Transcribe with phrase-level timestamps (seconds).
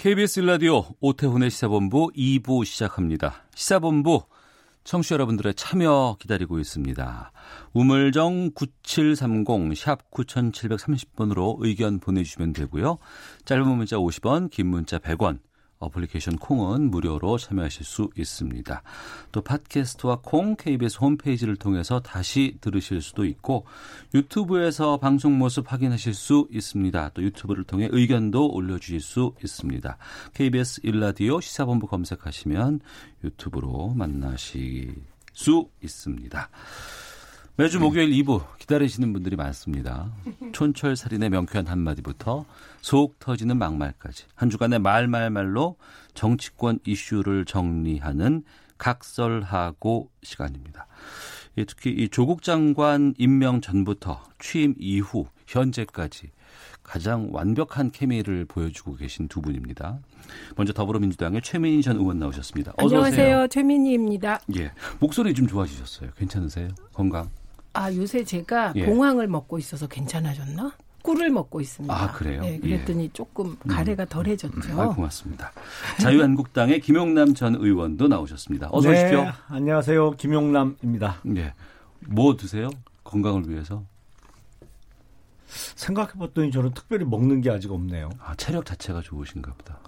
[0.00, 3.44] 네, KBS 라디오 오태훈의 시사본부 2부 시작합니다.
[3.54, 4.22] 시사본부
[4.82, 7.32] 청취자 여러분들의 참여 기다리고 있습니다.
[7.74, 12.96] 우물정 9730 샵 9730번으로 의견 보내주시면 되고요.
[13.44, 15.38] 짧은 문자 50원, 긴 문자 100원,
[15.80, 18.82] 어플리케이션 콩은 무료로 참여하실 수 있습니다.
[19.32, 23.66] 또 팟캐스트와 콩 KBS 홈페이지를 통해서 다시 들으실 수도 있고
[24.14, 27.10] 유튜브에서 방송 모습 확인하실 수 있습니다.
[27.14, 29.96] 또 유튜브를 통해 의견도 올려주실 수 있습니다.
[30.34, 32.80] KBS 일라디오 시사본부 검색하시면
[33.24, 34.94] 유튜브로 만나실
[35.32, 36.50] 수 있습니다.
[37.60, 40.10] 매주 목요일 2부 기다리시는 분들이 많습니다.
[40.54, 42.46] 촌철 살인의 명쾌한 한마디부터
[42.80, 45.76] 속 터지는 막말까지 한 주간의 말말말로
[46.14, 48.44] 정치권 이슈를 정리하는
[48.78, 50.86] 각설하고 시간입니다.
[51.58, 56.30] 예, 특히 이 조국 장관 임명 전부터 취임 이후 현재까지
[56.82, 59.98] 가장 완벽한 케미를 보여주고 계신 두 분입니다.
[60.56, 62.72] 먼저 더불어민주당의 최민희 전 의원 나오셨습니다.
[62.78, 63.26] 어서 안녕하세요.
[63.26, 63.48] 오세요.
[63.48, 64.40] 최민희입니다.
[64.56, 66.12] 예, 목소리 좀 좋아지셨어요.
[66.16, 66.68] 괜찮으세요?
[66.94, 67.28] 건강?
[67.72, 68.84] 아, 요새 제가 예.
[68.86, 70.72] 봉황을 먹고 있어서 괜찮아졌나?
[71.02, 71.94] 꿀을 먹고 있습니다.
[71.94, 72.42] 아, 그래요?
[72.42, 74.80] 네, 그랬더니 조금 가래가 덜해졌죠.
[74.80, 75.50] 아, 고맙습니다.
[75.98, 78.68] 자유한국당의 김용남 전 의원도 나오셨습니다.
[78.70, 79.32] 어서 네, 오십시오.
[79.48, 80.10] 안녕하세요.
[80.12, 81.22] 김용남입니다.
[81.36, 81.54] 예.
[82.06, 82.68] 뭐 드세요?
[83.04, 83.82] 건강을 위해서?
[85.48, 88.10] 생각해봤더니 저는 특별히 먹는 게 아직 없네요.
[88.22, 89.78] 아, 체력 자체가 좋으신가 보다.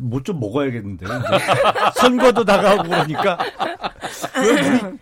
[0.00, 1.08] 뭐 좀 먹어야겠는데요.
[1.96, 3.38] 선거도 다가오고 그러니까.
[4.40, 4.98] 왜 우리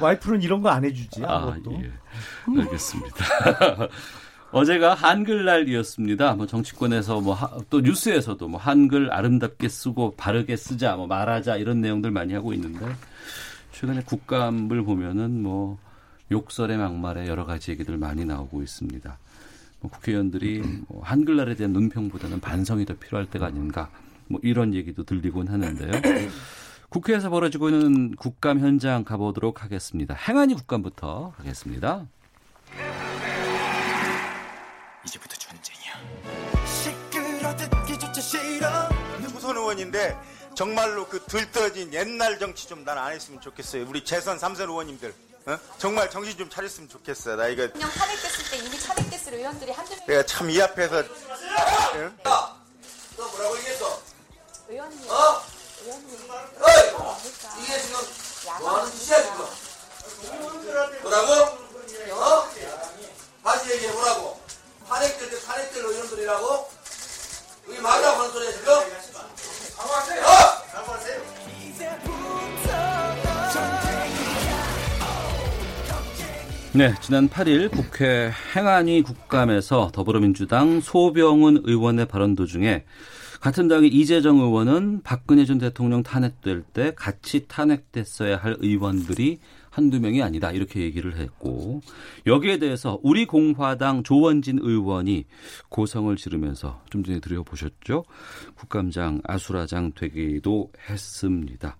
[0.00, 1.24] 와이프는 이런 거 안 해주지?
[1.24, 1.80] 아, 아무것도.
[1.82, 1.92] 예.
[2.60, 3.24] 알겠습니다.
[4.52, 6.34] 어제가 한글날이었습니다.
[6.34, 7.36] 뭐 정치권에서 뭐
[7.70, 12.84] 또 뉴스에서도 뭐 한글 아름답게 쓰고 바르게 쓰자, 뭐 말하자 이런 내용들 많이 하고 있는데
[13.72, 15.78] 최근에 국감을 보면은 뭐
[16.32, 19.18] 욕설의 막말에 여러 가지 얘기들 많이 나오고 있습니다.
[19.80, 23.88] 뭐 국회의원들이 뭐 한글날에 대한 논평보다는 반성이 더 필요할 때가 아닌가
[24.28, 25.90] 뭐 이런 얘기도 들리곤 하는데요.
[26.90, 30.14] 국회에서 벌어지고 있는 국감 현장 가보도록 하겠습니다.
[30.14, 32.04] 행안위 국감부터 하겠습니다.
[35.06, 36.66] 이제부터 전쟁이야.
[36.66, 38.68] 시끄러 듣기조차 싫어
[39.32, 40.18] 후선 의원인데
[40.54, 43.86] 정말로 그 들떠진 옛날 정치 좀 난 안 했으면 좋겠어요.
[43.88, 45.14] 우리 재선 삼선 의원님들
[45.46, 45.56] 어?
[45.78, 47.36] 정말 정신 좀 차렸으면 좋겠어.
[47.36, 50.98] 나 이거 그냥 탄핵됐을 때 이미 탄핵됐을 의원들이 한두 명 내가 참 이 앞에서
[51.94, 52.16] 응?
[52.24, 54.02] 너 뭐라고 얘기했어?
[54.68, 55.40] 의원님 어?
[57.62, 58.00] 이게 지금
[58.46, 59.44] 야당 뭐 하는 짓이야 지금?
[61.02, 61.32] 뭐라고?
[62.12, 62.48] 어?
[63.42, 64.40] 다시 얘기해 보라고.
[64.88, 66.70] 탄핵될 때 탄핵될 의원들이라고?
[67.64, 68.72] 그게 맞다고 하는 소리야 지금?
[68.72, 70.60] 어?
[76.72, 82.84] 네, 지난 8일 국회 행안위 국감에서 더불어민주당 소병훈 의원의 발언 도중에
[83.40, 89.38] 같은 당의 이재정 의원은 박근혜 전 대통령 탄핵될 때 같이 탄핵됐어야 할 의원들이
[89.70, 91.80] 한두 명이 아니다 이렇게 얘기를 했고
[92.26, 95.24] 여기에 대해서 우리 공화당 조원진 의원이
[95.70, 98.04] 고성을 지르면서 좀 전에 들여보셨죠
[98.56, 101.76] 국감장 아수라장 되기도 했습니다.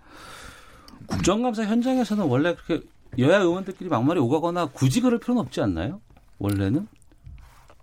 [1.06, 2.86] 국정감사 현장에서는 원래 그렇게
[3.18, 6.00] 여야 의원들끼리 막말이 오가거나 굳이 그럴 필요는 없지 않나요?
[6.38, 6.86] 원래는?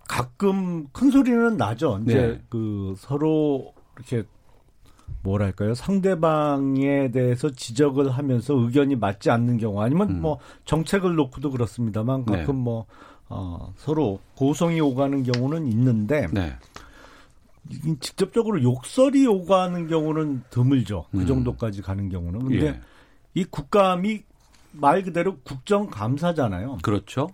[0.08, 2.00] 가끔 큰 소리는 나죠.
[2.02, 2.42] 이제 네.
[2.48, 4.24] 그 서로 이렇게
[5.22, 10.20] 뭐랄까요 상대방에 대해서 지적을 하면서 의견이 맞지 않는 경우 아니면 음.
[10.22, 12.62] 뭐 정책을 놓고도 그렇습니다만 가끔 네.
[12.62, 12.86] 뭐
[13.28, 16.54] 어, 서로 고성이 오가는 경우는 있는데 네.
[17.70, 21.04] 이- 직접적으로 욕설이 오가는 경우는 드물죠.
[21.12, 21.26] 그 음.
[21.26, 22.40] 정도까지 가는 경우는.
[22.40, 22.80] 근데 예.
[23.34, 24.22] 이 국감이
[24.72, 26.78] 말 그대로 국정감사잖아요.
[26.82, 27.28] 그렇죠.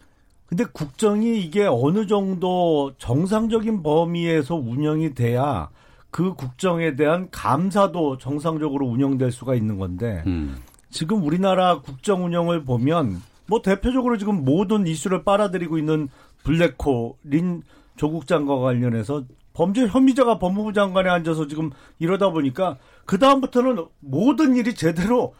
[0.54, 5.68] 근데 국정이 이게 어느 정도 정상적인 범위에서 운영이 돼야
[6.12, 10.54] 그 국정에 대한 감사도 정상적으로 운영될 수가 있는 건데 음.
[10.90, 16.08] 지금 우리나라 국정 운영을 보면 뭐 대표적으로 지금 모든 이슈를 빨아들이고 있는
[16.44, 17.64] 블랙홀인
[17.96, 19.24] 조국 장관과 관련해서
[19.54, 22.76] 범죄 혐의자가 법무부 장관에 앉아서 지금 이러다 보니까
[23.06, 25.34] 그 다음부터는 모든 일이 제대로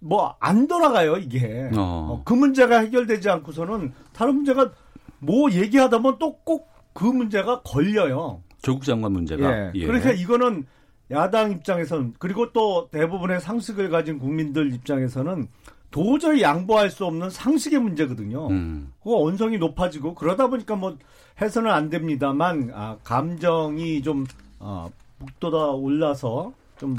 [0.00, 2.08] 뭐 안 돌아가요 이게 어.
[2.10, 4.70] 어, 그 문제가 해결되지 않고서는 다른 문제가
[5.18, 6.68] 뭐 얘기하다 보면 또 꼭
[6.98, 8.42] 그 문제가 걸려요.
[8.60, 9.70] 조국 장관 문제가.
[9.72, 9.86] 예.
[9.86, 10.66] 그러니까 이거는
[11.12, 15.46] 야당 입장에서는 그리고 또 대부분의 상식을 가진 국민들 입장에서는
[15.92, 18.48] 도저히 양보할 수 없는 상식의 문제거든요.
[18.48, 18.92] 음.
[19.00, 20.98] 그 언성이 높아지고 그러다 보니까 뭐
[21.40, 24.26] 해서는 안 됩니다만 아, 감정이 좀
[24.58, 24.90] 어,
[25.20, 26.96] 북돋아 올라서 좀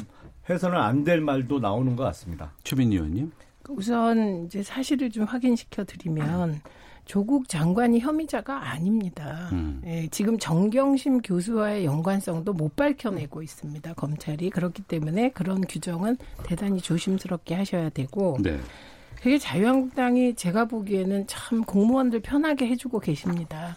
[0.50, 2.51] 해서는 안 될 말도 나오는 것 같습니다.
[2.63, 3.31] 최민희 의원님.
[3.69, 6.62] 우선 이제 사실을 좀 확인시켜 드리면
[7.06, 9.50] 조국 장관이 혐의자가 아닙니다.
[9.51, 9.81] 음.
[9.86, 13.94] 예, 지금 정경심 교수와의 연관성도 못 밝혀내고 있습니다.
[13.94, 18.60] 검찰이 그렇기 때문에 그런 규정은 대단히 조심스럽게 하셔야 되고 네.
[19.16, 23.75] 그게 자유한국당이 제가 보기에는 참 공무원들 편하게 해주고 계십니다.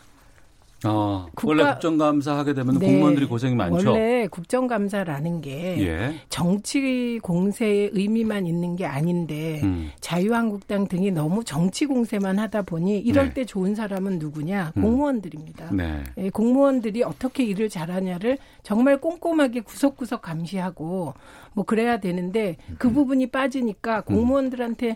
[0.84, 2.86] 어, 국가- 원래 국정감사 하게 되면 네.
[2.86, 3.90] 공무원들이 고생이 많죠.
[3.92, 6.14] 원래 국정감사라는 게 예.
[6.28, 9.90] 정치 공세의 의미만 있는 게 아닌데 음.
[10.00, 13.34] 자유한국당 등이 너무 정치 공세만 하다 보니 이럴 네.
[13.34, 14.72] 때 좋은 사람은 누구냐?
[14.76, 14.82] 음.
[14.82, 15.72] 공무원들입니다.
[15.72, 16.02] 네.
[16.18, 21.14] 예, 공무원들이 어떻게 일을 잘하냐를 정말 꼼꼼하게 구석구석 감시하고
[21.54, 22.94] 뭐 그래야 되는데 그 음.
[22.94, 24.94] 부분이 빠지니까 공무원들한테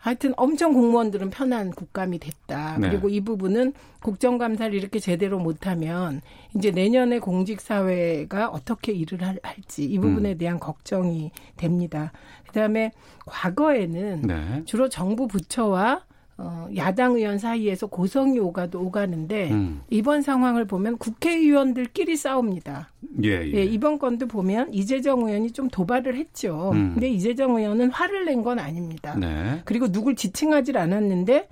[0.00, 2.78] 하여튼 엄청 공무원들은 편한 국감이 됐다.
[2.78, 2.88] 네.
[2.88, 6.22] 그리고 이 부분은 국정감사를 이렇게 제대로 못하면
[6.56, 10.38] 이제 내년에 공직사회가 어떻게 일을 할, 할지 이 부분에 음.
[10.38, 12.12] 대한 걱정이 됩니다.
[12.46, 12.92] 그다음에
[13.26, 14.62] 과거에는 네.
[14.64, 16.02] 주로 정부 부처와
[16.42, 19.82] 어, 야당 의원 사이에서 고성이 오가도 오가는데 음.
[19.90, 22.88] 이번 상황을 보면 국회의원들끼리 싸웁니다.
[23.22, 23.52] 예, 예.
[23.54, 26.70] 예, 이번 건도 보면 이재정 의원이 좀 도발을 했죠.
[26.72, 26.92] 음.
[26.94, 29.14] 근데 이재정 의원은 화를 낸 건 아닙니다.
[29.18, 29.60] 네.
[29.66, 31.46] 그리고 누굴 지칭하지 않았는데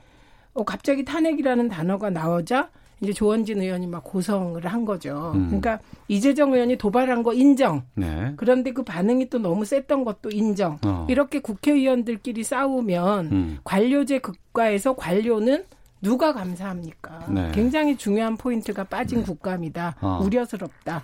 [0.55, 2.70] 어, 갑자기 탄핵이라는 단어가 나오자
[3.00, 5.33] 이제 조원진 의원이 막 고성을 한 거죠.
[5.35, 5.47] 음.
[5.47, 5.79] 그러니까
[6.09, 7.83] 이재정 의원이 도발한 거 인정.
[7.95, 8.33] 네.
[8.37, 10.79] 그런데 그 반응이 또 너무 셌던 것도 인정.
[10.85, 11.06] 어.
[11.09, 13.59] 이렇게 국회의원들끼리 싸우면 음.
[13.65, 15.65] 관료제 국가에서 관료는
[16.00, 17.27] 누가 감사합니까?
[17.29, 17.50] 네.
[17.53, 19.97] 굉장히 중요한 포인트가 빠진 국감이다.
[20.00, 20.21] 어.
[20.23, 21.03] 우려스럽다.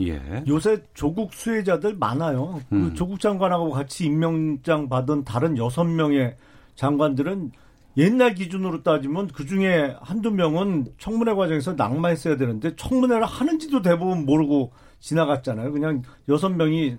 [0.00, 0.20] 예.
[0.48, 2.60] 요새 조국 수혜자들 많아요.
[2.72, 2.90] 음.
[2.90, 6.36] 그 조국 장관하고 같이 임명장 받은 다른 여섯 명의
[6.74, 7.52] 장관들은
[7.96, 14.72] 옛날 기준으로 따지면 그 중에 한두 명은 청문회 과정에서 낙마했어야 되는데 청문회를 하는지도 대부분 모르고
[15.00, 15.72] 지나갔잖아요.
[15.72, 16.96] 그냥 여섯 명이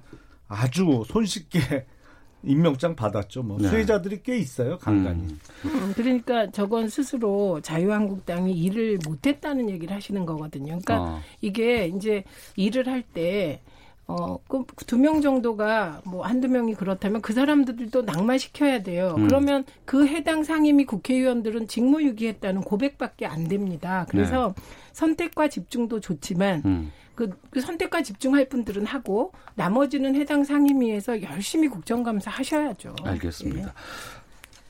[0.47, 1.59] 아주 손쉽게
[2.43, 3.41] 임명장 받았죠.
[3.41, 3.67] 뭐 네.
[3.67, 4.77] 수혜자들이 꽤 있어요.
[4.77, 5.23] 간간히.
[5.23, 5.39] 음.
[5.65, 10.77] 음, 그러니까 저건 스스로 자유한국당이 일을 못했다는 얘기를 하시는 거거든요.
[10.85, 11.21] 그러니까 어.
[11.41, 12.23] 이게 이제
[12.55, 13.61] 일을 할 때
[14.07, 14.37] 어,
[14.85, 19.15] 두 명 정도가 뭐 한두 명이 그렇다면 그 사람들도 낙마시켜야 돼요.
[19.17, 19.27] 음.
[19.27, 24.05] 그러면 그 해당 상임위 국회의원들은 직무유기했다는 고백밖에 안 됩니다.
[24.09, 24.53] 그래서
[24.93, 26.91] 선택과 집중도 좋지만 음.
[27.15, 32.95] 그, 그 선택과 집중할 분들은 하고 나머지는 해당 상임위에서 열심히 국정감사 하셔야죠.
[33.03, 33.73] 알겠습니다.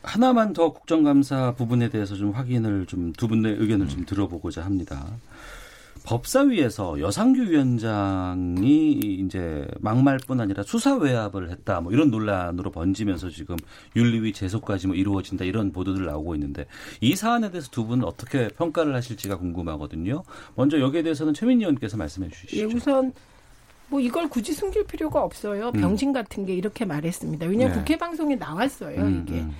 [0.03, 5.05] 하나만 더 국정감사 부분에 대해서 좀 확인을 좀 두 분의 의견을 좀 들어보고자 합니다.
[6.05, 13.55] 법사위에서 여상규 위원장이 이제 막말뿐 아니라 수사 외압을 했다 뭐 이런 논란으로 번지면서 지금
[13.95, 16.65] 윤리위 제소까지 뭐 이루어진다 이런 보도들 나오고 있는데
[17.01, 20.23] 이 사안에 대해서 두 분은 어떻게 평가를 하실지가 궁금하거든요.
[20.55, 22.57] 먼저 여기에 대해서는 최민희 의원께서 말씀해 주시죠.
[22.57, 23.11] 예, 우선
[23.87, 25.69] 뭐 이걸 굳이 숨길 필요가 없어요.
[25.69, 25.81] 음.
[25.81, 27.45] 병신 같은 게 이렇게 말했습니다.
[27.47, 27.79] 왜냐하면 네.
[27.81, 29.01] 국회 방송에 나왔어요.
[29.01, 29.55] 음, 이게 음.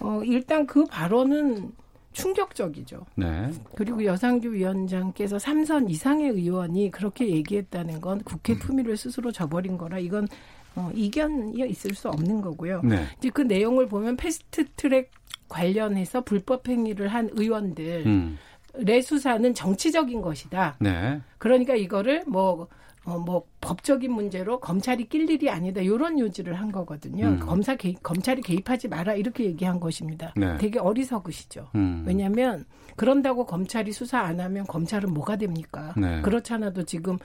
[0.00, 1.72] 어, 일단 그 발언은
[2.12, 3.06] 충격적이죠.
[3.16, 3.50] 네.
[3.76, 10.26] 그리고 여상규 위원장께서 삼선 이상의 의원이 그렇게 얘기했다는 건 국회 품위를 스스로 저버린 거라 이건
[10.76, 12.82] 어, 이견이 있을 수 없는 거고요.
[12.82, 13.04] 네.
[13.18, 15.10] 이제 그 내용을 보면 패스트 트랙
[15.48, 18.38] 관련해서 불법 행위를 한 의원들의 음.
[19.02, 20.76] 수사는 정치적인 것이다.
[20.80, 21.20] 네.
[21.38, 22.68] 그러니까 이거를 뭐,
[23.04, 25.80] 어, 뭐, 법적인 문제로 검찰이 낄 일이 아니다.
[25.80, 27.26] 이런 요지를 한 거거든요.
[27.26, 27.40] 음.
[27.40, 29.14] 검사 개입, 검찰이 개입하지 마라.
[29.14, 30.32] 이렇게 얘기한 것입니다.
[30.36, 30.58] 네.
[30.58, 31.68] 되게 어리석으시죠.
[31.74, 32.04] 음.
[32.06, 32.66] 왜냐하면
[32.96, 35.94] 그런다고 검찰이 수사 안 하면 검찰은 뭐가 됩니까?
[35.96, 36.20] 네.
[36.20, 37.16] 그렇잖아도 지금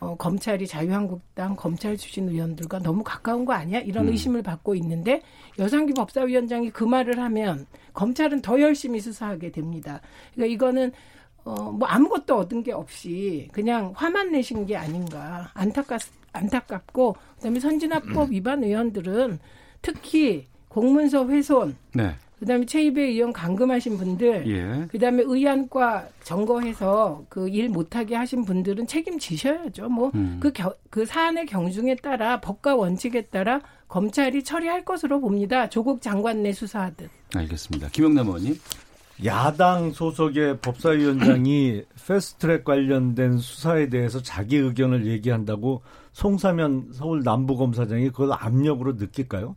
[0.00, 3.78] 어, 검찰이 자유한국당 검찰 출신 의원들과 너무 가까운 거 아니야?
[3.78, 4.12] 이런 음.
[4.12, 5.22] 의심을 받고 있는데
[5.58, 10.00] 여상규 법사위원장이 그 말을 하면 검찰은 더 열심히 수사하게 됩니다.
[10.34, 10.92] 그러니까 이거는
[11.44, 16.00] 어, 뭐 아무것도 얻은 게 없이 그냥 화만 내신 게 아닌가 안타깝
[16.32, 19.38] 안타깝고 그다음에 선진화법 위반 의원들은
[19.82, 22.14] 특히 공문서 훼손 네.
[22.40, 24.86] 그다음에 최입의 의원 감금하신 분들 예.
[24.88, 29.88] 그다음에 의안과 점거해서 그 일 못하게 하신 분들은 책임지셔야죠.
[29.88, 30.40] 뭐 음.
[30.40, 35.68] 그그 사안의 경중에 따라 법과 원칙에 따라 검찰이 처리할 것으로 봅니다.
[35.68, 37.08] 조국 장관 내 수사하듯.
[37.34, 37.88] 알겠습니다.
[37.90, 38.58] 김영남 의원님.
[39.24, 48.94] 야당 소속의 법사위원장이 패스트트랙 관련된 수사에 대해서 자기 의견을 얘기한다고 송사면 서울 남부검사장이 그걸 압력으로
[48.94, 49.56] 느낄까요?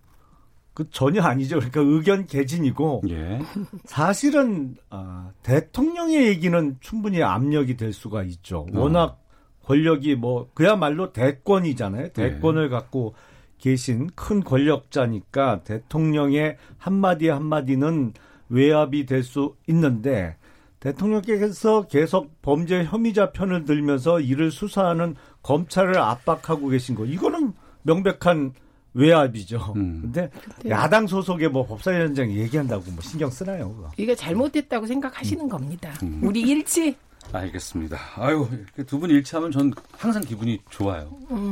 [0.74, 1.56] 그 전혀 아니죠.
[1.58, 3.40] 그러니까 의견 개진이고 예.
[3.86, 8.68] 사실은 아, 대통령의 얘기는 충분히 압력이 될 수가 있죠.
[8.76, 8.82] 어.
[8.82, 9.20] 워낙
[9.64, 12.10] 권력이 뭐 그야말로 대권이잖아요.
[12.10, 13.16] 대권을 갖고
[13.58, 18.14] 계신 큰 권력자니까 대통령의 한마디 한마디는
[18.50, 20.36] 외압이 될 수 있는데
[20.80, 28.54] 대통령께서 계속 범죄 혐의자 편을 들면서 이를 수사하는 검찰을 압박하고 계신 거 이거는 명백한
[28.94, 29.74] 외압이죠.
[29.76, 30.00] 음.
[30.02, 30.30] 근데
[30.68, 33.74] 야당 소속의 뭐 법사위원장 얘기한다고 뭐 신경 쓰나요?
[33.74, 33.92] 그거?
[33.98, 35.94] 이게 잘못됐다고 생각하시는 겁니다.
[36.22, 36.96] 우리 일치
[37.34, 37.98] 알겠습니다.
[38.16, 41.10] 아유, 이렇게 두분 일치하면 전 항상 기분이 좋아요.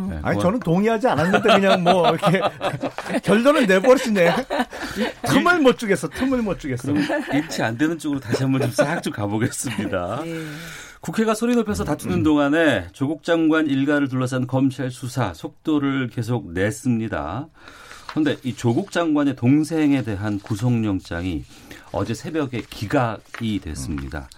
[0.09, 2.41] 네, 아니 저는 동의하지 않았는데 그냥 뭐 이렇게
[3.23, 4.35] 결론을 내버리시네.
[5.27, 6.07] 틈을 못 주겠어.
[6.09, 6.91] 틈을 못 주겠어.
[7.33, 10.21] 일치 안 되는 쪽으로 다시 한번 좀 싹 좀 가보겠습니다.
[10.25, 10.45] 네.
[11.01, 17.47] 국회가 소리 높여서 다투는 동안에 조국 장관 일가를 둘러싼 검찰 수사 속도를 계속 냈습니다.
[18.09, 21.43] 그런데 이 조국 장관의 동생에 대한 구속영장이
[21.91, 24.29] 어제 새벽에 기각이 됐습니다.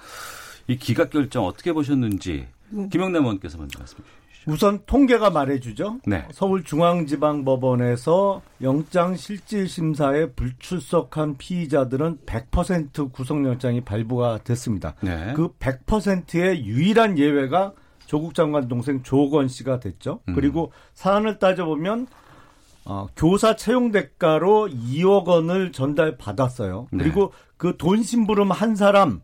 [0.68, 2.48] 이 기각 결정 어떻게 보셨는지
[2.92, 4.18] 김영남 의원께서 먼저 말씀해 주시죠.
[4.52, 6.00] 우선 통계가 말해주죠.
[6.06, 6.26] 네.
[6.32, 14.96] 서울중앙지방법원에서 영장실질심사에 불출석한 피의자들은 100% 구속영장이 발부가 됐습니다.
[15.02, 15.34] 네.
[15.36, 17.74] 그 100%의 유일한 예외가
[18.06, 20.22] 조국 장관 동생 조건 씨가 됐죠.
[20.30, 20.36] 음.
[20.36, 22.08] 그리고 사안을 따져보면
[22.86, 26.88] 어, 교사 채용 대가로 2억 원을 전달 받았어요.
[26.94, 27.04] 네.
[27.04, 29.20] 그리고 그 돈 심부름 한 사람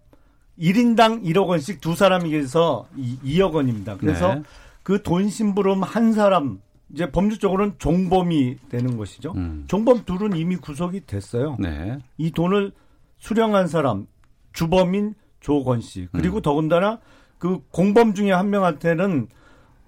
[0.59, 2.87] 1인당 1억 원씩 두 사람이 해서
[3.23, 3.97] 2, 억 원입니다.
[3.97, 4.43] 그래서 네.
[4.83, 6.59] 그돈 심부름 한 사람
[6.93, 9.33] 이제 법률적으로는 종범이 되는 것이죠.
[9.35, 9.63] 음.
[9.67, 11.55] 종범 둘은 이미 구속이 됐어요.
[11.59, 11.97] 네.
[12.17, 12.71] 이 돈을
[13.17, 14.05] 수령한 사람
[14.53, 16.41] 주범인 조건 씨 그리고 음.
[16.41, 16.99] 더군다나
[17.39, 19.27] 그 공범 중에 한 명한테는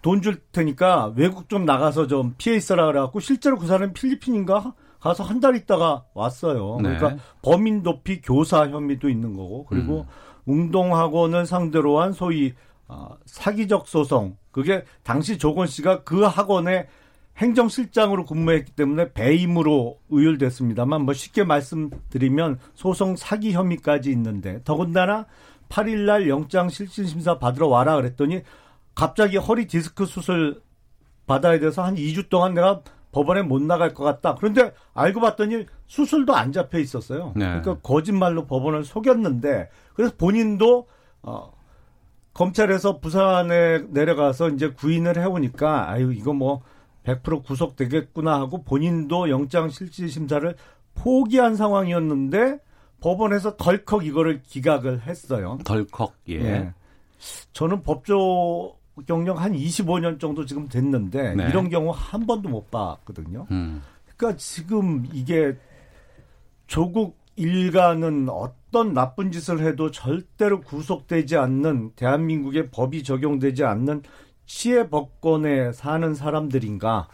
[0.02, 5.24] 돈 줄 테니까 외국 좀 나가서 좀 피해 있어라 그래갖고 실제로 그 사람이 필리핀인가 가서
[5.24, 6.78] 한 달 있다가 왔어요.
[6.82, 6.96] 네.
[6.98, 10.06] 그러니까 범인 도피 교사 혐의도 있는 거고 그리고 음.
[10.46, 12.54] 운동학원을 상대로 한 소위
[12.88, 14.38] 아, 사기적 소송.
[14.52, 16.88] 그게 당시 조건 씨가 그 학원에
[17.38, 25.26] 행정실장으로 근무했기 때문에 배임으로 의율됐습니다만 뭐 쉽게 말씀드리면 소송 사기 혐의까지 있는데 더군다나
[25.68, 28.44] 8일 날 영장 실질 심사 받으러 와라 그랬더니
[28.94, 30.62] 갑자기 허리 디스크 수술
[31.28, 32.82] 받아야 돼서 한 2주 동안 내가
[33.16, 34.36] 법원에 못 나갈 것 같다.
[34.36, 37.32] 그런데 알고 봤더니 수술도 안 잡혀 있었어요.
[37.38, 37.46] 네.
[37.46, 40.86] 그러니까 거짓말로 법원을 속였는데 그래서 본인도
[41.22, 41.54] 어
[42.34, 46.62] 검찰에서 부산에 내려가서 이제 구인을 해오니까 아유 이거 뭐
[47.06, 50.54] 100% 구속되겠구나 하고 본인도 영장 실질 심사를
[50.94, 52.60] 포기한 상황이었는데
[53.00, 55.58] 법원에서 덜컥 이거를 기각을 했어요.
[55.64, 56.36] 덜컥 예.
[56.36, 56.74] 예.
[57.54, 61.48] 저는 법조 경력 한 25년 정도 지금 됐는데 네.
[61.50, 63.48] 이런 경우 한 번도 못 봤거든요.
[63.52, 63.82] 음.
[64.16, 65.58] 그러니까 지금 이게
[66.68, 74.04] 조국 일가는 어떤 나쁜 짓을 해도 절대로 구속되지 않는 대한민국의 법이 적용되지 않는
[74.46, 77.08] 치해 법권에 사는 사람들인가?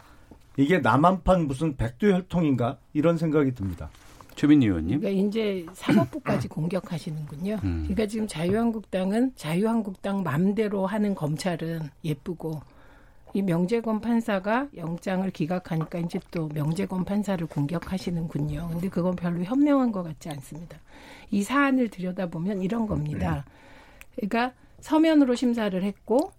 [0.56, 2.78] 이게 남한판 무슨 백두혈통인가?
[2.92, 3.90] 이런 생각이 듭니다.
[4.34, 5.00] 최민희 의원님.
[5.00, 7.58] 그러니까 이제 사법부까지 공격하시는군요.
[7.64, 7.80] 음.
[7.82, 12.60] 그러니까 지금 자유한국당은 자유한국당 맘대로 하는 검찰은 예쁘고
[13.34, 18.68] 이 명재건 판사가 영장을 기각하니까 이제 또 명재건 판사를 공격하시는군요.
[18.70, 20.78] 근데 그건 별로 현명한 것 같지 않습니다.
[21.30, 23.44] 이 사안을 들여다보면 이런 겁니다.
[24.16, 26.32] 그러니까 서면으로 심사를 했고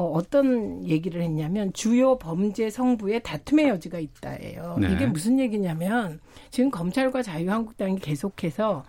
[0.00, 4.78] 어, 어떤 얘기를 했냐면 주요 범죄 성부에 다툼의 여지가 있다예요.
[4.80, 4.92] 네.
[4.92, 8.84] 이게 무슨 얘기냐면 지금 검찰과 자유한국당이 계속해서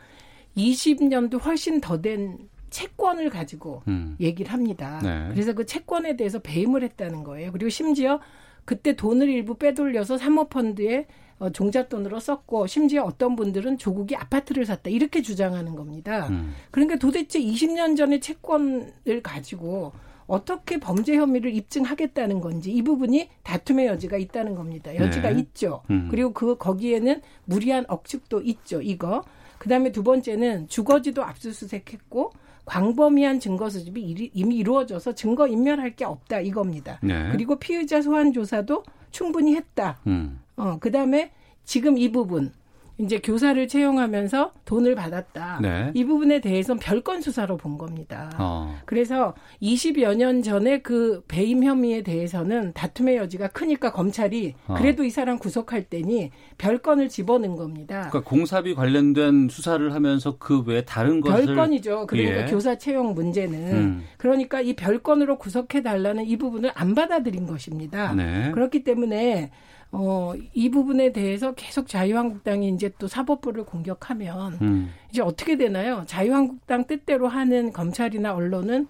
[0.56, 2.38] 20년도 훨씬 더 된
[2.70, 4.16] 채권을 가지고 음.
[4.22, 5.00] 얘기를 합니다.
[5.04, 5.28] 네.
[5.32, 7.52] 그래서 그 채권에 대해서 배임을 했다는 거예요.
[7.52, 8.22] 그리고 심지어
[8.64, 11.08] 그때 돈을 일부 빼돌려서 사모펀드에
[11.40, 16.28] 어, 종잣돈으로 썼고 심지어 어떤 분들은 조국이 아파트를 샀다 이렇게 주장하는 겁니다.
[16.30, 16.54] 음.
[16.72, 19.92] 그러니까 도대체 20년 전의 채권을 가지고
[20.32, 24.96] 어떻게 범죄 혐의를 입증하겠다는 건지 이 부분이 다툼의 여지가 있다는 겁니다.
[24.96, 25.42] 여지가 네.
[25.42, 25.84] 있죠.
[25.90, 26.08] 음.
[26.10, 28.82] 그리고 그 거기에는 무리한 억측도 있죠.
[28.82, 29.26] 이거.
[29.58, 32.32] 그다음에 두 번째는 주거지도 압수수색했고
[32.64, 37.00] 광범위한 증거 수집이 이미 이루어져서 증거 인멸할 게 없다 이겁니다.
[37.04, 37.28] 네.
[37.34, 40.00] 그리고 피의자 소환 조사도 충분히 했다.
[40.08, 40.40] 음.
[40.56, 41.34] 어, 그다음에
[41.66, 42.54] 지금 이 부분
[43.02, 45.60] 이제 교사를 채용하면서 돈을 받았다.
[45.62, 45.92] 네.
[45.94, 48.30] 이 부분에 대해서는 별건 수사로 본 겁니다.
[48.38, 48.78] 어.
[48.86, 54.76] 그래서 20여 년 전에 그 배임 혐의에 대해서는 다툼의 여지가 크니까 검찰이 어.
[54.78, 58.08] 그래도 이 사람 구속할 때니 별건을 집어넣은 겁니다.
[58.10, 62.08] 그러니까 공사비 관련된 수사를 하면서 그 외에 다른 것을 별건이죠.
[62.08, 62.46] 그러니까 예.
[62.46, 64.04] 교사 채용 문제는 음.
[64.18, 68.14] 그러니까 이 별건으로 구속해 달라는 이 부분을 안 받아들인 것입니다.
[68.14, 68.52] 네.
[68.52, 69.52] 그렇기 때문에
[69.92, 74.90] 어, 이 부분에 대해서 계속 자유한국당이 이제 또 사법부를 공격하면 음.
[75.10, 76.04] 이제 어떻게 되나요?
[76.06, 78.88] 자유한국당 뜻대로 하는 검찰이나 언론은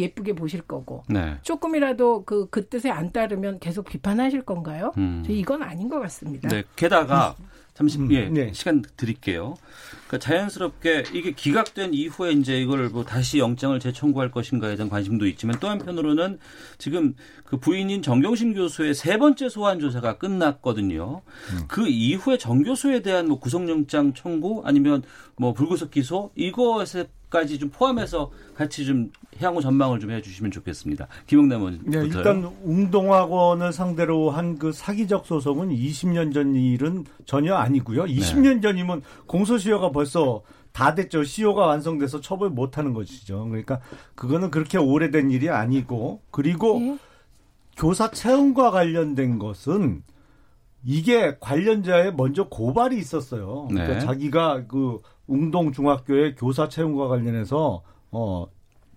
[0.00, 1.36] 예쁘게 보실 거고 네.
[1.42, 4.92] 조금이라도 그, 그 뜻에 안 따르면 계속 비판하실 건가요?
[4.96, 5.22] 음.
[5.26, 6.48] 저 이건 아닌 것 같습니다.
[6.48, 6.64] 네.
[6.76, 7.36] 게다가
[7.74, 8.52] 잠시 음, 예, 네.
[8.52, 9.54] 시간 드릴게요.
[10.06, 15.58] 그러니까 자연스럽게 이게 기각된 이후에 이제 이걸 뭐 다시 영장을 재청구할 것인가에 대한 관심도 있지만
[15.58, 16.38] 또 한편으로는
[16.76, 21.22] 지금 그 부인인 정경심 교수의 세 번째 소환 조사가 끝났거든요.
[21.66, 25.02] 그 이후에 정 교수에 대한 뭐 구속영장 청구 아니면
[25.36, 29.10] 뭐 불구속 기소 이것에 까지 좀 포함해서 같이 좀
[29.40, 31.08] 향후 전망을 좀 해주시면 좋겠습니다.
[31.26, 38.04] 김용남 의원부터 네, 일단 웅동학원을 상대로 한 그 사기적 소송은 20년 전 일은 전혀 아니고요.
[38.04, 41.24] 20년 전이면 공소시효가 벌써 다 됐죠.
[41.24, 43.46] 시효가 완성돼서 처벌 못 하는 것이죠.
[43.48, 43.80] 그러니까
[44.14, 46.98] 그거는 그렇게 오래된 일이 아니고 그리고 예.
[47.76, 50.02] 교사 채용과 관련된 것은
[50.84, 53.68] 이게 관련자에 먼저 고발이 있었어요.
[53.68, 54.00] 그러니까 네.
[54.00, 54.98] 자기가 그
[55.32, 58.46] 웅동 중학교의 교사 채용과 관련해서 어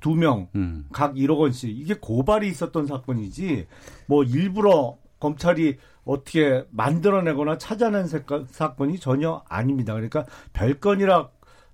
[0.01, 0.85] 두 명 음.
[0.91, 3.65] 각 1억 원씩 이게 고발이 있었던 사건이지
[4.07, 9.93] 뭐 일부러 검찰이 어떻게 만들어내거나 찾아낸 사건- 사건이 전혀 아닙니다.
[9.93, 11.29] 그러니까 별건이라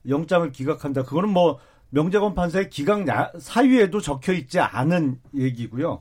[0.08, 1.03] 영장을 기각한다.
[1.03, 6.00] 그거는 뭐 명재건 판사의 기각 야- 사유에도 적혀 있지 않은 얘기고요.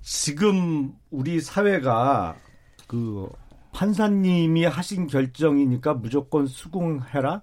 [0.00, 2.34] 지금 우리 사회가
[2.88, 3.28] 그
[3.72, 7.42] 판사님이 하신 결정이니까 무조건 수긍해라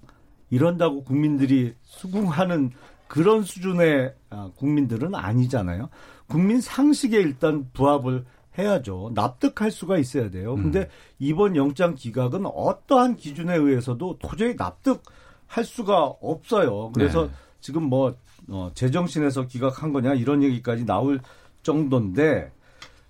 [0.50, 2.72] 이런다고 국민들이 수긍하는
[3.08, 5.90] 그런 수준의 아, 국민들은 아니잖아요.
[6.28, 8.26] 국민 상식에 일단 부합을
[8.58, 9.12] 해야죠.
[9.16, 10.56] 납득할 수가 있어야 돼요.
[10.56, 16.92] 근데 이번 영장 기각은 어떠한 기준에 의해서도 도저히 납득할 수가 없어요.
[16.94, 17.32] 그래서 네.
[17.62, 18.16] 지금 뭐
[18.50, 21.20] 어, 제정신에서 기각한 거냐 이런 얘기까지 나올
[21.64, 22.52] 정도인데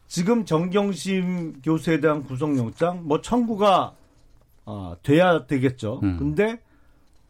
[0.10, 3.94] 지금 정경심 교수에 대한 구속영장 뭐 청구가
[4.66, 6.00] 어, 돼야 되겠죠.
[6.02, 6.18] 음.
[6.18, 6.60] 근데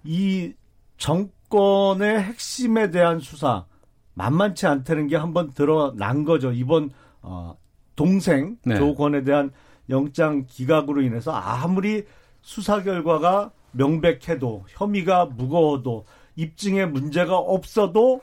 [0.05, 0.53] 이
[0.97, 3.65] 정권의 핵심에 대한 수사
[4.13, 6.53] 만만치 않다는 게 한번 드러난 거죠.
[6.53, 7.57] 이번 어,
[7.97, 8.77] 동생 네.
[8.77, 9.51] 조건에 대한
[9.89, 12.05] 영장 기각으로 인해서 아무리
[12.41, 16.05] 수사 결과가 명백해도 혐의가 무거워도
[16.37, 18.21] 입증에 문제가 없어도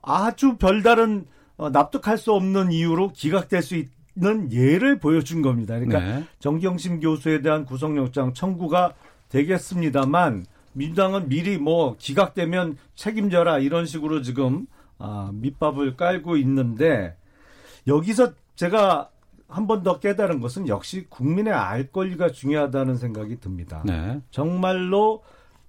[0.00, 1.32] 아주 별다른 어,
[1.70, 3.76] 납득할 수 없는 이유로 기각될 수
[4.16, 5.78] 있는 예를 보여준 겁니다.
[5.78, 6.24] 그러니까 네.
[6.38, 8.94] 정경심 교수에 대한 구속영장 청구가
[9.28, 10.44] 되겠습니다만
[10.74, 14.66] 민주당은 미리 뭐 기각되면 책임져라 이런 식으로 지금
[14.98, 17.16] 아, 밑밥을 깔고 있는데
[17.86, 19.08] 여기서 제가
[19.48, 23.82] 한 번 더 깨달은 것은 역시 국민의 알 권리가 중요하다는 생각이 듭니다.
[23.84, 24.20] 네.
[24.30, 25.22] 정말로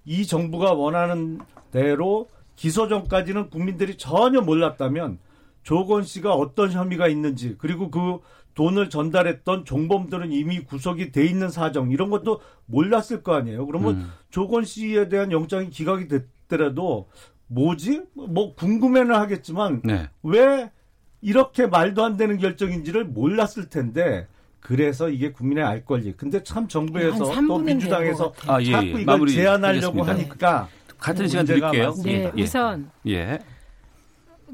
[0.06, 1.38] 이 정부가 원하는
[1.70, 5.18] 대로 기소 전까지는 국민들이 전혀 몰랐다면
[5.64, 8.20] 조건 씨가 어떤 혐의가 있는지 그리고 그
[8.54, 13.66] 돈을 전달했던 종범들은 이미 구속이 돼 있는 사정 이런 것도 몰랐을 거 아니에요.
[13.66, 14.12] 그러면 음.
[14.30, 17.08] 조건 씨에 대한 영장이 기각이 됐더라도
[17.48, 18.02] 뭐지?
[18.14, 20.08] 뭐 궁금해는 하겠지만 네.
[20.22, 20.70] 왜
[21.20, 24.28] 이렇게 말도 안 되는 결정인지를 몰랐을 텐데
[24.60, 26.12] 그래서 이게 국민의 알 권리.
[26.12, 28.32] 근데 참 정부에서 한 3분은 또 민주당에서.
[28.46, 28.90] 아, 예, 자꾸 예.
[28.90, 30.12] 이걸 마무리 제안하려고 하겠습니다.
[30.12, 31.94] 하니까 같은 시간 드릴게요.
[32.02, 33.40] 네, 우선 예.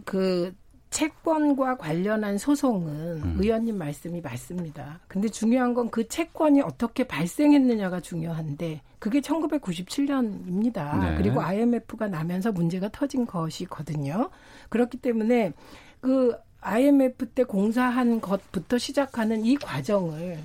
[0.05, 0.53] 그
[1.01, 3.37] 채권과 관련한 소송은 음.
[3.41, 5.01] 의원님 말씀이 맞습니다.
[5.09, 11.01] 근데 중요한 건 그 채권이 어떻게 발생했느냐가 중요한데 그게 1997년입니다.
[11.01, 11.15] 네.
[11.17, 14.29] 그리고 IMF가 나면서 문제가 터진 것이거든요.
[14.69, 15.53] 그렇기 때문에
[16.01, 20.39] 그 IMF 때 공사한 것부터 시작하는 이 과정을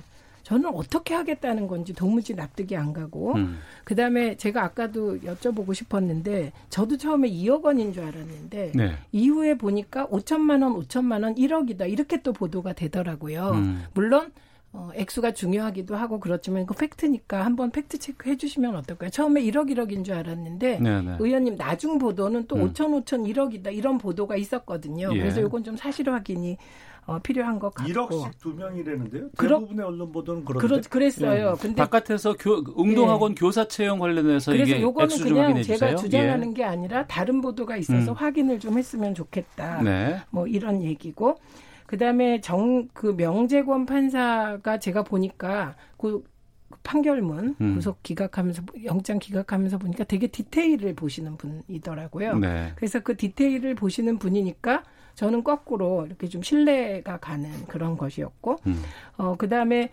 [0.46, 3.58] 저는 어떻게 하겠다는 건지 도무지 납득이 안 가고 음.
[3.82, 8.92] 그다음에 제가 아까도 여쭤보고 싶었는데 저도 처음에 2억 원인 줄 알았는데 네.
[9.10, 13.50] 이후에 보니까 5천만 원, 5천만 원 1억이다 이렇게 또 보도가 되더라고요.
[13.54, 13.82] 음.
[13.92, 14.30] 물론
[14.72, 19.10] 어, 액수가 중요하기도 하고 그렇지만 그 fact니까 한번 fact check 해 주시면 어떨까요?
[19.10, 21.16] 처음에 1억 1억인 줄 알았는데 네, 네.
[21.18, 22.72] 의원님 나중 보도는 또 음.
[22.72, 25.10] 5천 5천 1억이다 이런 보도가 있었거든요.
[25.12, 25.18] 예.
[25.18, 26.56] 그래서 이건 좀 사실 확인이
[27.06, 29.28] 어, 필요한 것 같고 1억씩 두 명이라는데요.
[29.36, 30.66] 그러- 대부분의 언론 보도는 그런데.
[30.66, 31.52] 그렇, 그랬어요.
[31.52, 31.58] 네.
[31.60, 35.78] 근데 바깥에서 교, 웅동학원 교사 채용 관련해서 그래서 이게 요거는 액수 좀 그냥 확인해 주세요.
[35.78, 38.16] 제가 주장하는 게 아니라 다른 보도가 있어서 음.
[38.16, 39.78] 확인을 좀 했으면 좋겠다.
[39.80, 39.84] 예.
[39.84, 40.20] 네.
[40.30, 41.38] 뭐 이런 얘기고
[41.86, 46.24] 그다음에 정 그 명재권 판사가 제가 보니까 그
[46.82, 47.74] 판결문 음.
[47.76, 52.38] 구속 기각하면서 영장 기각하면서 보니까 되게 디테일을 보시는 분이더라고요.
[52.38, 52.72] 네.
[52.74, 54.82] 그래서 그 디테일을 보시는 분이니까
[55.16, 58.82] 저는 거꾸로 이렇게 좀 신뢰가 가는 그런 것이었고 음.
[59.16, 59.90] 어 그 다음에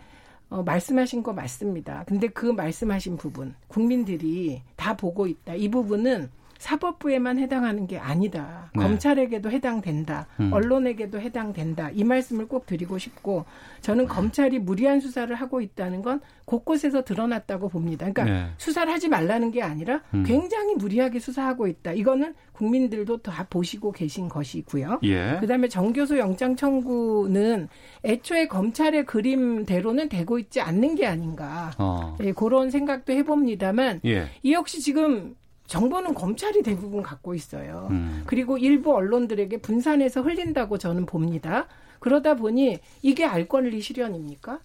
[0.50, 2.04] 어, 말씀하신 거 맞습니다.
[2.06, 5.54] 근데 그 말씀하신 부분 국민들이 다 보고 있다.
[5.54, 6.30] 이 부분은
[6.64, 8.70] 사법부에만 해당하는 게 아니다.
[8.74, 8.82] 네.
[8.82, 10.26] 검찰에게도 해당된다.
[10.40, 10.50] 음.
[10.50, 11.90] 언론에게도 해당된다.
[11.92, 13.44] 이 말씀을 꼭 드리고 싶고
[13.82, 18.10] 저는 검찰이 무리한 수사를 하고 있다는 건 곳곳에서 드러났다고 봅니다.
[18.10, 18.50] 그러니까 네.
[18.56, 20.24] 수사를 하지 말라는 게 아니라 음.
[20.24, 21.92] 굉장히 무리하게 수사하고 있다.
[21.92, 25.00] 이거는 국민들도 다 보시고 계신 것이고요.
[25.02, 25.36] 예.
[25.40, 27.68] 그다음에 정교수 영장 청구는
[28.04, 31.72] 애초에 검찰의 그림대로는 되고 있지 않는 게 아닌가.
[31.78, 32.16] 어.
[32.22, 34.28] 예, 그런 생각도 해봅니다만 예.
[34.42, 35.34] 이 역시 지금
[35.66, 37.88] 정보는 검찰이 대부분 갖고 있어요.
[37.90, 38.22] 음.
[38.26, 41.66] 그리고 일부 언론들에게 분산해서 흘린다고 저는 봅니다.
[42.00, 44.60] 그러다 보니 이게 알 권리 실현입니까?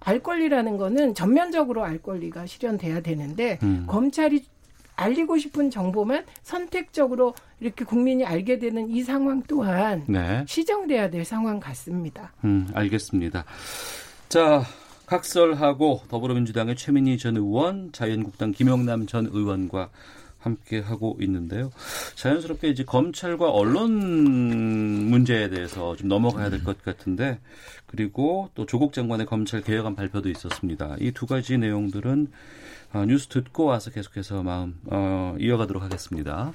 [0.00, 3.84] 알 권리라는 거는 전면적으로 알 권리가 실현돼야 되는데 음.
[3.86, 4.44] 검찰이
[4.96, 10.44] 알리고 싶은 정보만 선택적으로 이렇게 국민이 알게 되는 이 상황 또한 네.
[10.46, 12.32] 시정돼야 될 상황 같습니다.
[12.44, 13.44] 음, 알겠습니다.
[14.28, 14.62] 자,
[15.06, 19.90] 각설하고 더불어민주당의 최민희 전 의원, 자유한국당 김영남 전 의원과
[20.44, 21.70] 함께 하고 있는데요.
[22.14, 23.90] 자연스럽게 이제 검찰과 언론
[25.10, 27.40] 문제에 대해서 좀 넘어가야 될 것 같은데
[27.86, 30.96] 그리고 또 조국 장관의 검찰 개혁안 발표도 있었습니다.
[31.00, 32.28] 이 두 가지 내용들은
[32.92, 36.52] 어, 뉴스 듣고 와서 계속해서 마음 어, 이어가도록 하겠습니다.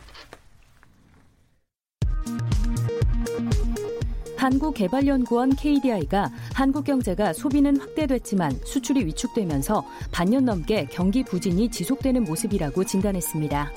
[4.39, 13.71] 한국개발연구원 KDI가 한국 경제가 소비는 확대됐지만 수출이 위축되면서 반년 넘게 경기 부진이 지속되는 모습이라고 진단했습니다.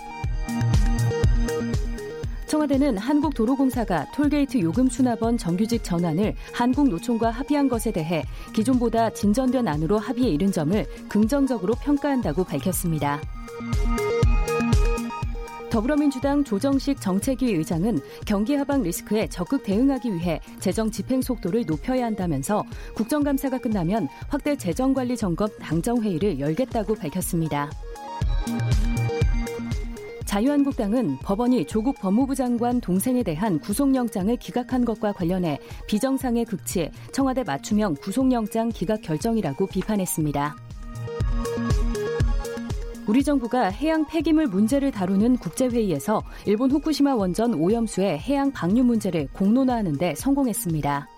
[2.46, 8.22] 청와대는 한국도로공사가 톨게이트 요금 수납원 정규직 전환을 한국노총과 합의한 것에 대해
[8.54, 13.20] 기존보다 진전된 안으로 합의에 이른 점을 긍정적으로 평가한다고 밝혔습니다.
[15.72, 22.62] 더불어민주당 조정식 정책위 의장은 경기 하방 리스크에 적극 대응하기 위해 재정 집행 속도를 높여야 한다면서
[22.94, 27.70] 국정감사가 끝나면 확대 재정관리 점검 당정회의를 열겠다고 밝혔습니다.
[30.26, 37.94] 자유한국당은 법원이 조국 법무부 장관 동생에 대한 구속영장을 기각한 것과 관련해 비정상의 극치에 청와대 맞춤형
[38.02, 40.71] 구속영장 기각 결정이라고 비판했습니다.
[43.08, 49.98] 우리 정부가 해양 폐기물 문제를 다루는 국제회의에서 일본 후쿠시마 원전 오염수의 해양 방류 문제를 공론화하는
[49.98, 51.08] 데 성공했습니다.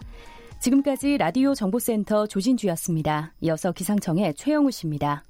[0.60, 3.34] 지금까지 라디오 정보센터 조진주였습니다.
[3.42, 5.24] 이어서 기상청의 최영우 씨입니다.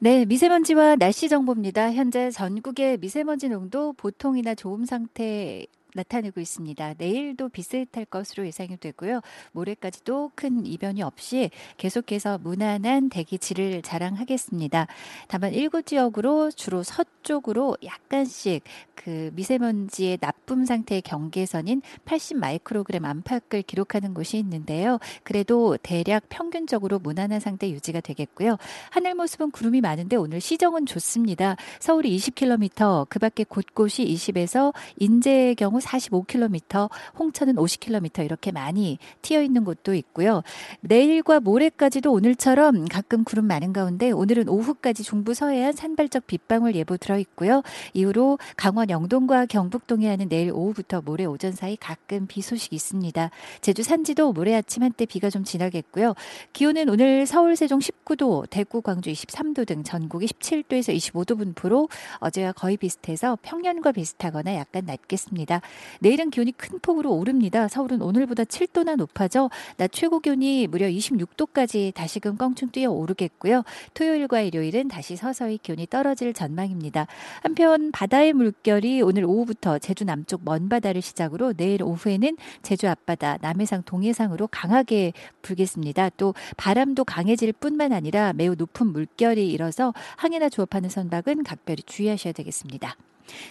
[0.00, 1.92] 네, 미세먼지와 날씨 정보입니다.
[1.92, 5.64] 현재 전국의 미세먼지 농도 보통이나 좋음 상태
[5.98, 6.94] 나타내고 있습니다.
[6.98, 9.20] 내일도 비슷할 것으로 예상이 되고요.
[9.52, 14.86] 모레까지도 큰 이변이 없이 계속해서 무난한 대기질을 자랑하겠습니다.
[15.26, 18.62] 다만 일부 지역으로 주로 서쪽으로 약간씩
[18.94, 24.98] 그 미세먼지의 나쁨 상태의 경계선인 80 마이크로그램 안팎을 기록하는 곳이 있는데요.
[25.22, 28.56] 그래도 대략 평균적으로 무난한 상태 유지가 되겠고요.
[28.90, 31.56] 하늘 모습은 구름이 많은데 오늘 시정은 좋습니다.
[31.80, 39.64] 서울이 20km, 그 밖에 곳곳이 20에서 인제의 경우 45km, 홍천은 50km 이렇게 많이 튀어 있는
[39.64, 40.42] 곳도 있고요.
[40.80, 47.18] 내일과 모레까지도 오늘처럼 가끔 구름 많은 가운데 오늘은 오후까지 중부 서해안 산발적 빗방울 예보 들어
[47.18, 47.62] 있고요.
[47.94, 53.30] 이후로 강원 영동과 경북 동해안은 내일 오후부터 모레 오전 사이 가끔 비 소식이 있습니다.
[53.60, 56.14] 제주 산지도 모레 아침 한때 비가 좀 지나겠고요.
[56.52, 62.76] 기온은 오늘 서울 세종 19도, 대구 광주 23도 등 전국이 17도에서 25도 분포로 어제와 거의
[62.76, 65.60] 비슷해서 평년과 비슷하거나 약간 낮겠습니다.
[66.00, 67.68] 내일은 기온이 큰 폭으로 오릅니다.
[67.68, 73.62] 서울은 오늘보다 7도나 높아져 낮 최고 기온이 무려 26도까지 다시금 껑충 뛰어 오르겠고요.
[73.94, 77.06] 토요일과 일요일은 다시 서서히 기온이 떨어질 전망입니다.
[77.42, 83.82] 한편 바다의 물결이 오늘 오후부터 제주 남쪽 먼 바다를 시작으로 내일 오후에는 제주 앞바다, 남해상,
[83.84, 85.12] 동해상으로 강하게
[85.42, 86.10] 불겠습니다.
[86.10, 92.96] 또 바람도 강해질 뿐만 아니라 매우 높은 물결이 일어서 항해나 조업하는 선박은 각별히 주의하셔야 되겠습니다.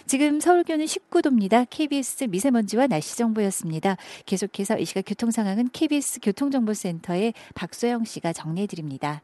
[0.06, 1.66] 지금 서울 기온은 19도입니다.
[1.70, 3.96] KBS 미세먼지와 날씨 정보였습니다.
[4.26, 9.22] 계속해서 이 시각 교통 상황은 KBS 교통정보센터의 박소영 씨가 정리해 드립니다.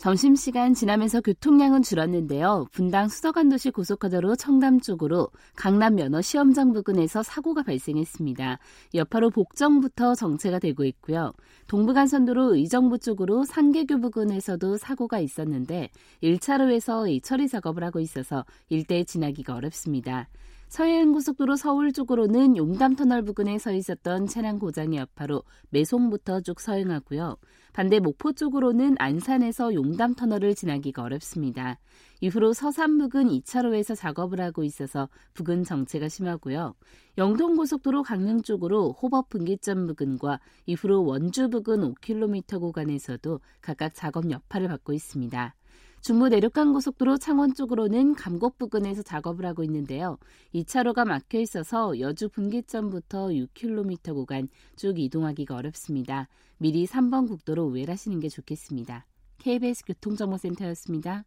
[0.00, 2.64] 점심시간 지나면서 교통량은 줄었는데요.
[2.72, 8.58] 분당 수서간도시 고속화도로 청담 쪽으로 강남 면허 시험장 부근에서 사고가 발생했습니다.
[8.94, 11.34] 여파로 복정부터 정체가 되고 있고요.
[11.66, 15.90] 동부간선도로 의정부 쪽으로 상계교 부근에서도 사고가 있었는데
[16.22, 20.28] 1차로에서 이 처리 작업을 하고 있어서 일대에 지나기가 어렵습니다.
[20.68, 27.36] 서해안 고속도로 서울 쪽으로는 용담터널 부근에 서 있었던 차량 고장의 여파로 매송부터 쭉 서행하고요.
[27.72, 31.78] 반대 목포 쪽으로는 안산에서 용담 터널을 지나기가 어렵습니다.
[32.20, 36.74] 이후로 서산 부근 2차로에서 작업을 하고 있어서 부근 정체가 심하고요.
[37.16, 44.92] 영동고속도로 강릉 쪽으로 호법 분기점 부근과 이후로 원주 부근 5km 구간에서도 각각 작업 여파를 받고
[44.92, 45.54] 있습니다.
[46.00, 50.16] 중부 내륙간 고속도로 창원 쪽으로는 감곡 부근에서 작업을 하고 있는데요.
[50.54, 56.28] 2차로가 막혀 있어서 여주 분기점부터 6km 구간 쭉 이동하기가 어렵습니다.
[56.56, 59.06] 미리 3번 국도로 우회하시는 게 좋겠습니다.
[59.38, 61.24] KBS 교통정보센터였습니다.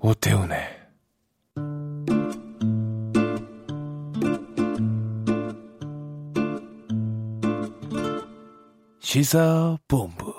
[0.00, 0.81] 오태훈의
[9.12, 10.32] 시사본부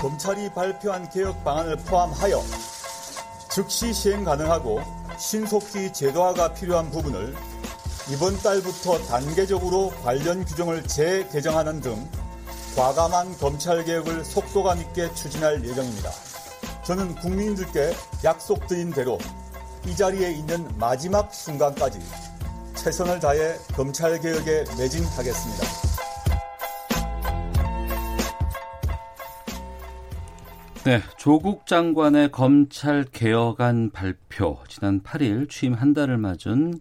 [0.00, 2.42] 검찰이 발표한 개혁 방안을 포함하여
[3.48, 4.80] 즉시 시행 가능하고
[5.20, 7.32] 신속히 제도화가 필요한 부분을
[8.12, 12.10] 이번 달부터 단계적으로 관련 규정을 재개정하는 등
[12.74, 16.10] 과감한 검찰 개혁을 속도감 있게 추진할 예정입니다.
[16.82, 17.92] 저는 국민들께
[18.24, 19.18] 약속드린 대로
[19.88, 21.98] 이 자리에 있는 마지막 순간까지
[22.74, 25.64] 최선을 다해 검찰 개혁에 매진하겠습니다.
[30.84, 36.80] 네, 조국 장관의 검찰 개혁안 발표 지난 8일 취임 한 달을 맞은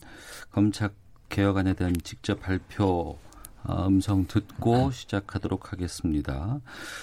[0.51, 0.89] 검찰
[1.29, 3.26] 개혁안에 대한 직접 발표 어,
[3.69, 6.59] 음성 듣고 시작하도록 하겠습니다.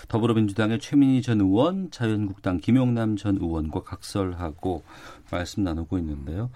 [0.08, 4.82] 더불어민주당의 최민희 전 의원, 자유한국당 김용남 전 의원과 각설하고
[5.30, 6.50] 말씀 나누고 있는데요.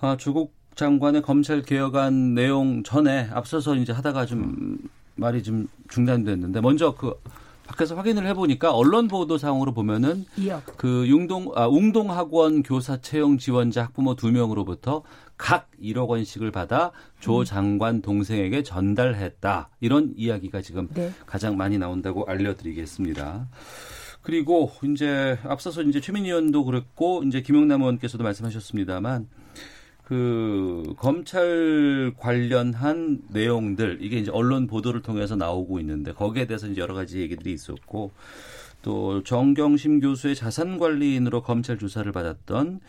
[0.00, 4.78] 아, 조국 장관의 검찰 개혁안 내용 전에 앞서서 이제 하다가 좀
[5.14, 7.14] 말이 좀 중단됐는데 먼저 그
[7.66, 10.76] 밖에서 확인을 해보니까 언론 보도상으로 보면은 이역.
[10.76, 15.02] 그 융동 아, 웅동학원 교사 채용 지원자 학부모 두 명으로부터
[15.36, 17.44] 각 1억 원씩을 받아 조 음.
[17.44, 21.12] 장관 동생에게 전달했다 이런 이야기가 지금 네.
[21.26, 23.48] 가장 많이 나온다고 알려드리겠습니다.
[24.22, 29.28] 그리고 이제 앞서서 이제 최민희 의원도 그랬고 이제 김용남 의원께서도 말씀하셨습니다만
[30.04, 36.94] 그 검찰 관련한 내용들 이게 이제 언론 보도를 통해서 나오고 있는데 거기에 대해서 이제 여러
[36.94, 38.12] 가지 얘기들이 있었고
[38.82, 42.80] 또 정경심 교수의 자산 관리인으로 검찰 조사를 받았던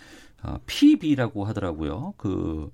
[0.46, 2.14] 어, PB라고 하더라고요.
[2.18, 2.70] 그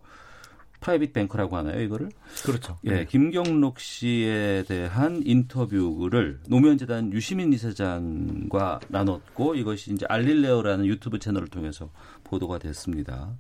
[0.82, 2.10] private banker라고 하나요, 이거를?
[2.44, 2.78] 그렇죠.
[2.86, 11.92] 예, 김경록 씨에 대한 인터뷰를 노무현재단 유시민 이사장과 나눴고 이것이 이제 알릴레오라는 유튜브 채널을 통해서
[12.24, 13.32] 보도가 됐습니다.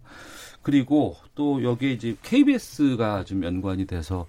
[0.61, 4.27] 그리고 또 여기에 이제 KBS가 좀 연관이 돼서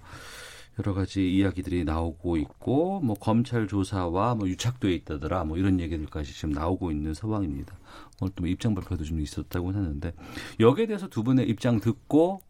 [0.79, 6.49] 여러 가지 이야기들이 나오고 있고 뭐 검찰 조사와 뭐 유착돼 있다더라 뭐 이런 얘기들까지 지금
[6.49, 7.77] 나오고 있는 상황입니다.
[8.21, 10.13] 오늘 또뭐 입장 발표도 좀 있었다고 하는데
[10.59, 12.41] 여기에 대해서 두 분의 입장 듣고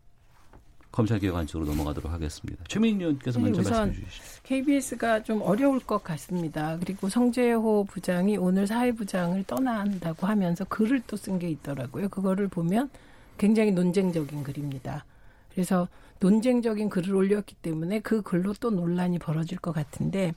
[0.91, 2.63] 검찰 개혁안 쪽으로 넘어가도록 하겠습니다.
[2.67, 4.41] 최민희 의원께서 먼저 네, 우선 말씀해 주시죠.
[4.43, 6.77] KBS가 좀 어려울 것 같습니다.
[6.79, 12.09] 그리고 성재호 부장이 오늘 사회부장을 떠난다고 하면서 글을 또 쓴 게 있더라고요.
[12.09, 12.91] 그거를 보면
[13.39, 15.03] 굉장히 논쟁적인 글입니다.
[15.51, 15.87] 그래서
[16.19, 20.35] 논쟁적인 글을 올렸기 때문에 그 글로 또 논란이 벌어질 것 같은데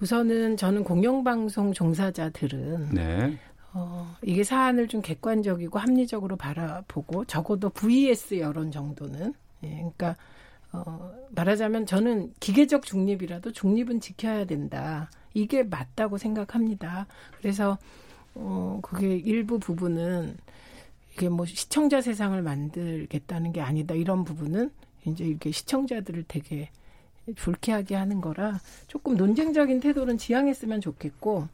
[0.00, 3.38] 우선은 저는 공영방송 종사자들은 네.
[3.72, 10.16] 어, 이게 사안을 좀 객관적이고 합리적으로 바라보고 적어도 VS 여론 정도는 예, 그러니까
[10.72, 15.10] 어, 말하자면 저는 기계적 중립이라도 중립은 지켜야 된다.
[15.34, 17.06] 이게 맞다고 생각합니다.
[17.38, 17.78] 그래서
[18.34, 20.36] 어, 그게 일부 부분은
[21.14, 23.94] 이게 뭐 시청자 세상을 만들겠다는 게 아니다.
[23.94, 24.70] 이런 부분은
[25.06, 26.70] 이제 이렇게 시청자들을 되게
[27.36, 31.48] 불쾌하게 하는 거라 조금 논쟁적인 태도는 지양했으면 좋겠고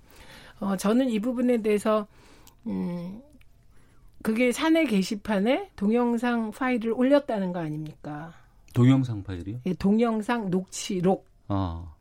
[0.60, 2.06] 어, 저는 이 부분에 대해서
[2.66, 3.20] 음,
[4.22, 8.32] 그게 사내 게시판에 동영상 파일을 올렸다는 거 아닙니까?
[8.72, 9.60] 동영상 파일이요?
[9.66, 11.93] 예, 동영상 녹취록, 아.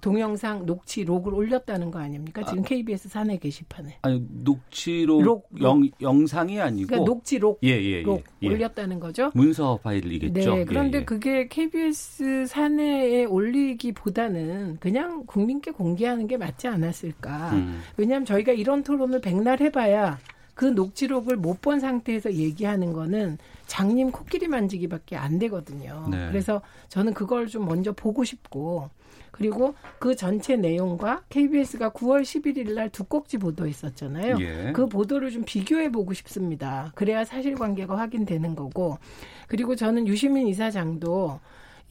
[0.00, 2.42] 동영상 녹취록을 올렸다는 거 아닙니까?
[2.44, 2.66] 지금 아.
[2.66, 3.98] KBS 사내 게시판에.
[4.02, 8.48] 아니 녹취록 록, 영, 영상이 아니고 그러니까 녹취록 예, 예, 예, 록 예.
[8.48, 9.30] 올렸다는 거죠.
[9.34, 10.54] 문서 파일이겠죠.
[10.54, 11.04] 네, 그런데 예, 예.
[11.04, 17.50] 그게 KBS 사내에 올리기보다는 그냥 국민께 공개하는 게 맞지 않았을까.
[17.52, 17.80] 음.
[17.96, 20.18] 왜냐하면 저희가 이런 토론을 백날 해봐야
[20.54, 26.06] 그 녹취록을 못 본 상태에서 얘기하는 거는 장님 코끼리 만지기밖에 안 되거든요.
[26.10, 26.28] 네.
[26.28, 28.88] 그래서 저는 그걸 좀 먼저 보고 싶고
[29.38, 34.36] 그리고 그 전체 내용과 KBS가 9월 11일 날 두 꼭지 보도했었잖아요.
[34.40, 34.72] 예.
[34.74, 36.90] 그 보도를 좀 비교해 보고 싶습니다.
[36.96, 38.98] 그래야 사실관계가 확인되는 거고
[39.46, 41.38] 그리고 저는 유시민 이사장도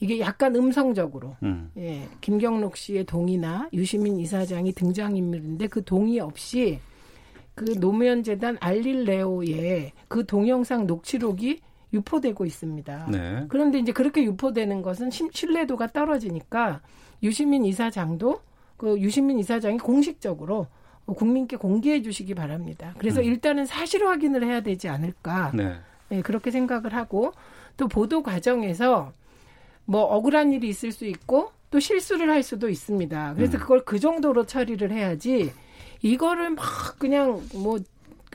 [0.00, 1.70] 이게 약간 음성적으로 음.
[1.78, 6.78] 예, 김경록 씨의 동의나 유시민 이사장이 등장인물인데 그 동의 없이
[7.54, 11.60] 그 노무현 재단 알릴레오의 그 동영상 녹취록이
[11.92, 13.06] 유포되고 있습니다.
[13.10, 13.44] 네.
[13.48, 16.82] 그런데 이제 그렇게 유포되는 것은 심- 신뢰도가 떨어지니까
[17.22, 18.40] 유시민 이사장도
[18.76, 20.66] 그 유시민 이사장이 공식적으로
[21.06, 22.94] 국민께 공개해 주시기 바랍니다.
[22.98, 23.24] 그래서 음.
[23.24, 25.52] 일단은 사실 확인을 해야 되지 않을까.
[25.54, 25.74] 네.
[26.10, 27.32] 네, 그렇게 생각을 하고
[27.76, 29.12] 또 보도 과정에서
[29.84, 33.34] 뭐 억울한 일이 있을 수 있고 또 실수를 할 수도 있습니다.
[33.34, 33.60] 그래서 음.
[33.60, 35.52] 그걸 그 정도로 처리를 해야지
[36.02, 36.64] 이거를 막
[36.98, 37.78] 그냥 뭐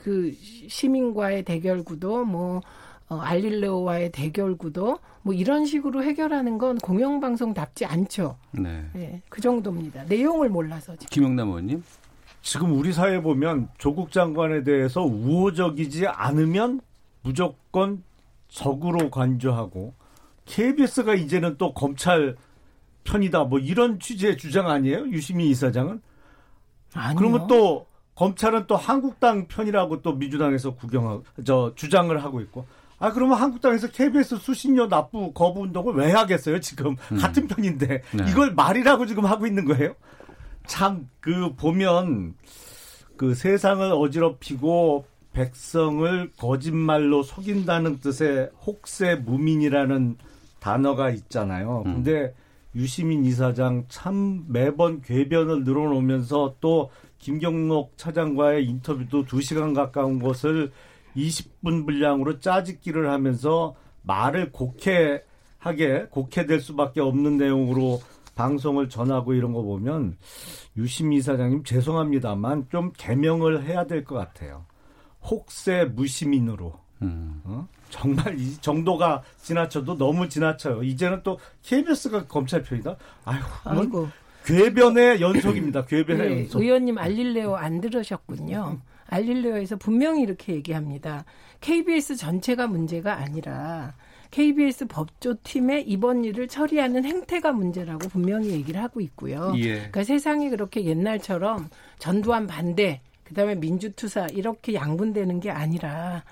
[0.04, 0.36] 그
[0.68, 2.60] 시민과의 대결 구도 뭐
[3.08, 8.36] 어, 알릴레오와의 대결 구도 뭐 이런 식으로 해결하는 건 공영방송답지 않죠.
[8.52, 8.84] 네.
[8.92, 10.04] 네, 그 정도입니다.
[10.04, 11.06] 내용을 몰라서 지금.
[11.10, 11.82] 김용남 의원님.
[12.42, 16.80] 지금 우리 사회 보면 조국 장관에 대해서 우호적이지 않으면
[17.22, 18.02] 무조건
[18.48, 19.94] 적으로 간주하고
[20.44, 22.36] KBS가 이제는 또 검찰
[23.04, 25.08] 편이다 뭐 이런 취지의 주장 아니에요?
[25.08, 26.00] 유시민 이사장은?
[26.94, 27.16] 아니요.
[27.18, 32.66] 그러면 또 검찰은 또 한국당 편이라고 또 민주당에서 구경하고 저 주장을 하고 있고
[33.04, 37.18] 아 그러면 한국당에서 KBS 수신료 납부 거부 운동을 왜 하겠어요 지금 음.
[37.18, 38.24] 같은 편인데 네.
[38.30, 39.94] 이걸 말이라고 지금 하고 있는 거예요?
[40.66, 42.34] 참 그 보면
[43.16, 50.18] 그 세상을 어지럽히고 백성을 거짓말로 속인다는 뜻의 혹세 무민이라는
[50.60, 51.82] 단어가 있잖아요.
[51.86, 51.94] 음.
[51.94, 52.34] 근데
[52.74, 60.70] 유시민 이사장 참 매번 궤변을 늘어놓으면서 또 김경록 차장과의 인터뷰도 2시간 가까운 것을
[61.16, 68.00] 20분 분량으로 짜집기를 하면서 말을 곡해하게 곡해될 수밖에 없는 내용으로
[68.34, 70.16] 방송을 전하고 이런 거 보면
[70.76, 74.64] 유시민 이사장님 죄송합니다만 좀 개명을 해야 될 것 같아요.
[75.22, 76.74] 혹세 무시민으로.
[77.02, 77.40] 음.
[77.44, 77.66] 어?
[77.90, 80.82] 정말 이 정도가 지나쳐도 너무 지나쳐요.
[80.82, 82.96] 이제는 또 KBS가 검찰 편이다.
[83.24, 84.08] 아유, 아이고.
[84.44, 85.84] 궤변의 연속입니다.
[85.86, 86.60] 궤변의 네, 연속.
[86.60, 88.80] 의원님 알릴레오 안 들으셨군요.
[89.14, 91.24] 알릴레오에서 분명히 이렇게 얘기합니다.
[91.60, 93.94] KBS 전체가 문제가 아니라
[94.30, 99.52] KBS 법조팀의 이번 일을 처리하는 행태가 문제라고 분명히 얘기를 하고 있고요.
[99.56, 99.74] 예.
[99.76, 106.24] 그러니까 세상이 그렇게 옛날처럼 전두환 반대, 그다음에 민주투사 이렇게 양분되는 게 아니라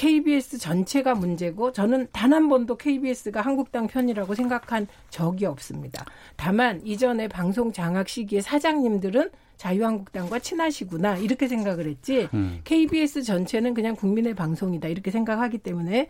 [0.00, 6.06] KBS 전체가 문제고 저는 단 한 번도 KBS가 한국당 편이라고 생각한 적이 없습니다.
[6.36, 12.60] 다만 이전에 방송 장악 시기에 사장님들은 자유한국당과 친하시구나 이렇게 생각을 했지 음.
[12.64, 16.08] KBS 전체는 그냥 국민의 방송이다 이렇게 생각하기 때문에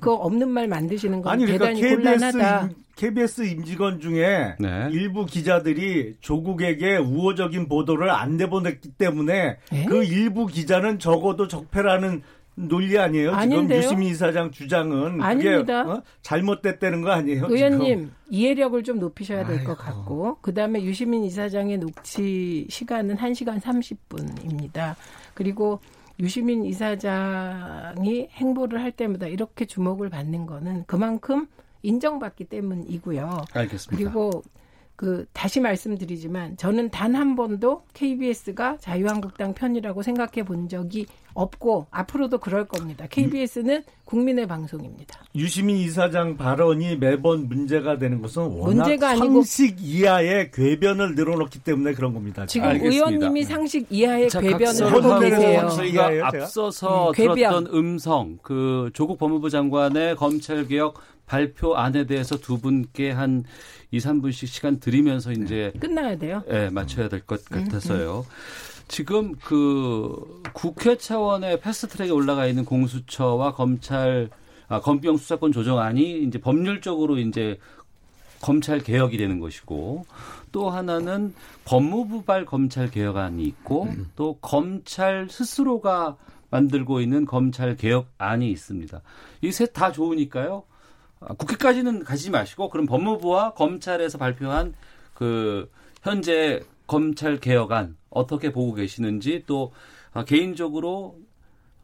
[0.00, 2.62] 그 없는 말 만드시는 건 아니 그러니까 대단히 KBS 곤란하다.
[2.66, 4.88] 임, KBS 임직원 중에 네.
[4.92, 9.84] 일부 기자들이 조국에게 우호적인 보도를 안 내보냈기 때문에 에?
[9.86, 12.22] 그 일부 기자는 적어도 적폐라는
[12.56, 13.32] 논리 아니에요?
[13.32, 13.80] 아닌데요?
[13.80, 15.82] 지금 유시민 이사장 주장은 아닙니다.
[15.84, 16.02] 그게 어?
[16.22, 17.46] 잘못됐다는 거 아니에요?
[17.48, 18.12] 의원님 지금?
[18.30, 24.94] 이해력을 좀 높이셔야 될 것 같고 그다음에 유시민 이사장의 녹취 시간은 1시간 30분입니다.
[25.34, 25.80] 그리고
[26.20, 31.46] 유시민 이사장이 행보를 할 때마다 이렇게 주목을 받는 거는 그만큼
[31.82, 33.44] 인정받기 때문이고요.
[33.52, 33.96] 알겠습니다.
[33.96, 34.42] 그리고
[34.96, 42.38] 그 다시 말씀드리지만 저는 단 한 번도 KBS가 자유한국당 편이라고 생각해 본 적이 없고 앞으로도
[42.38, 43.06] 그럴 겁니다.
[43.10, 45.20] KBS는 국민의 방송입니다.
[45.34, 51.92] 유시민 이사장 발언이 매번 문제가 되는 것은 워낙 문제가 아니고 상식 이하의 궤변을 늘어놓기 때문에
[51.94, 52.46] 그런 겁니다.
[52.46, 52.94] 지금 알겠습니다.
[52.94, 55.68] 의원님이 상식 이하의 자, 궤변을 하고 계세요.
[55.70, 56.10] 저희가?
[56.28, 57.34] 앞서서 음, 궤변.
[57.36, 63.44] 들었던 음성, 그 조국 법무부 장관의 검찰 개혁 발표안에 대해서 두 분께 한
[63.94, 66.42] 2, 3분씩 시간 드리면서 이제 끝나야 돼요.
[66.50, 68.26] 예, 맞춰야 될것 음, 같아서요.
[68.88, 74.30] 지금 그 국회 차원의 패스트트랙에 올라가 있는 공수처와 검찰
[74.68, 77.58] 아, 검경 수사권 조정안이 이제 법률적으로 이제
[78.40, 80.04] 검찰 개혁이 되는 것이고
[80.52, 86.16] 또 하나는 법무부발 검찰 개혁안이 있고 또 검찰 스스로가
[86.50, 89.00] 만들고 있는 검찰 개혁안이 있습니다.
[89.42, 90.64] 이 셋 다 좋으니까요.
[91.26, 94.74] 아, 국회까지는 가지 마시고 그럼 법무부와 검찰에서 발표한
[95.14, 95.70] 그
[96.02, 99.72] 현재 검찰 개혁안 어떻게 보고 계시는지 또
[100.12, 101.18] 아, 개인적으로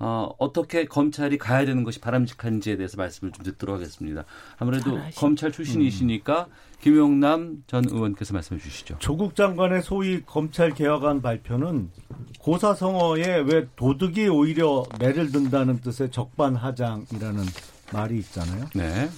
[0.02, 4.24] 어, 어떻게 검찰이 가야 되는 것이 바람직한지에 대해서 말씀을 좀 듣도록 하겠습니다.
[4.58, 6.46] 아무래도 잘하시- 검찰 출신이시니까
[6.80, 8.96] 김용남 전 의원께서 말씀해 주시죠.
[8.98, 11.90] 조국 장관의 소위 검찰 개혁안 발표는
[12.38, 17.44] 고사성어에 왜 도둑이 오히려 매를 든다는 뜻의 적반하장이라는
[17.92, 18.64] 말이 있잖아요.
[18.74, 19.10] 네.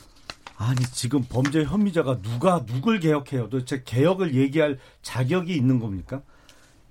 [0.62, 3.48] 아니 지금 범죄 혐의자가 누가 누굴 개혁해요?
[3.48, 6.22] 도대체 개혁을 얘기할 자격이 있는 겁니까?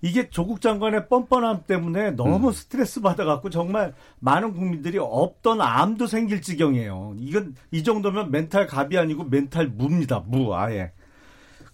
[0.02, 2.52] 이게 조국 장관의 뻔뻔함 때문에 너무 음.
[2.52, 7.16] 스트레스 받아갖고 정말 많은 국민들이 없던 암도 생길 지경이에요.
[7.20, 10.20] 이건 이 정도면 멘탈 갑이 아니고 멘탈 무입니다.
[10.26, 10.92] 무 아예.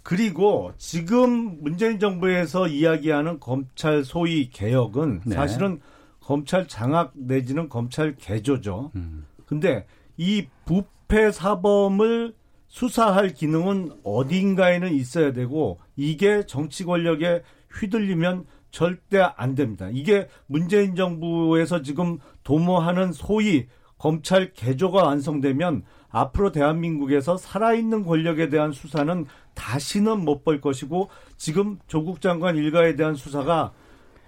[0.03, 5.35] 그리고 지금 문재인 정부에서 이야기하는 검찰 소위 개혁은 네.
[5.35, 5.79] 사실은
[6.19, 8.91] 검찰 장악 내지는 검찰 개조죠.
[8.95, 9.25] 음.
[9.47, 12.35] 근데 이 부 패 사범을
[12.67, 17.43] 수사할 기능은 어딘가에는 있어야 되고 이게 정치 권력에
[17.73, 19.89] 휘둘리면 절대 안 됩니다.
[19.91, 29.25] 이게 문재인 정부에서 지금 도모하는 소위 검찰 개조가 완성되면 앞으로 대한민국에서 살아있는 권력에 대한 수사는
[29.55, 33.73] 다시는 못 볼 것이고 지금 조국 장관 일가에 대한 수사가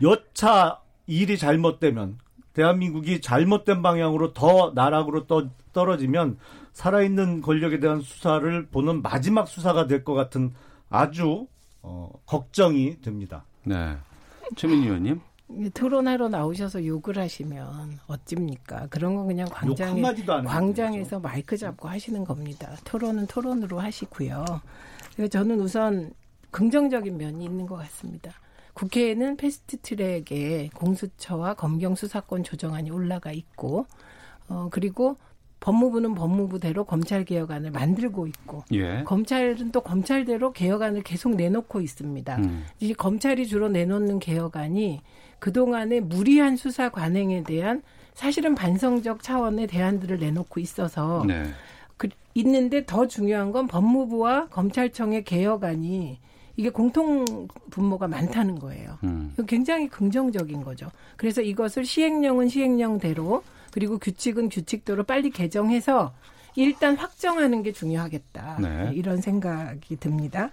[0.01, 2.17] 여차 일이 잘못되면
[2.53, 6.37] 대한민국이 잘못된 방향으로 더 나락으로 떠, 떨어지면
[6.73, 10.53] 살아있는 권력에 대한 수사를 보는 마지막 수사가 될 것 같은
[10.89, 11.47] 아주
[11.81, 13.45] 어, 걱정이 됩니다.
[13.63, 13.95] 네.
[14.55, 15.21] 최민희 의원님.
[15.73, 18.87] 토론하러 나오셔서 욕을 하시면 어찝니까?
[18.89, 20.01] 그런 건 그냥 광장에,
[20.45, 22.71] 광장에서 마이크 잡고 하시는 겁니다.
[22.85, 24.45] 토론은 토론으로 하시고요.
[25.31, 26.11] 저는 우선
[26.51, 28.31] 긍정적인 면이 있는 것 같습니다.
[28.73, 33.85] 국회에는 패스트트랙에 공수처와 검경 수사권 조정안이 올라가 있고,
[34.47, 35.17] 어 그리고
[35.59, 39.03] 법무부는 법무부대로 검찰 개혁안을 만들고 있고 예.
[39.03, 42.37] 검찰은 또 검찰대로 개혁안을 계속 내놓고 있습니다.
[42.37, 42.65] 음.
[42.79, 45.01] 이 검찰이 주로 내놓는 개혁안이
[45.39, 47.81] 그동안의 무리한 수사 관행에 대한
[48.13, 51.43] 사실은 반성적 차원의 대안들을 내놓고 있어서 네.
[51.97, 56.19] 그, 있는데 더 중요한 건 법무부와 검찰청의 개혁안이
[56.59, 58.97] 이게 공통 분모가 많다는 거예요.
[59.05, 59.33] 음.
[59.47, 60.89] 굉장히 긍정적인 거죠.
[61.15, 66.13] 그래서 이것을 시행령은 시행령대로 그리고 규칙은 규칙대로 빨리 개정해서
[66.57, 68.57] 일단 확정하는 게 중요하겠다.
[68.59, 68.91] 네.
[68.93, 70.49] 이런 생각이 듭니다.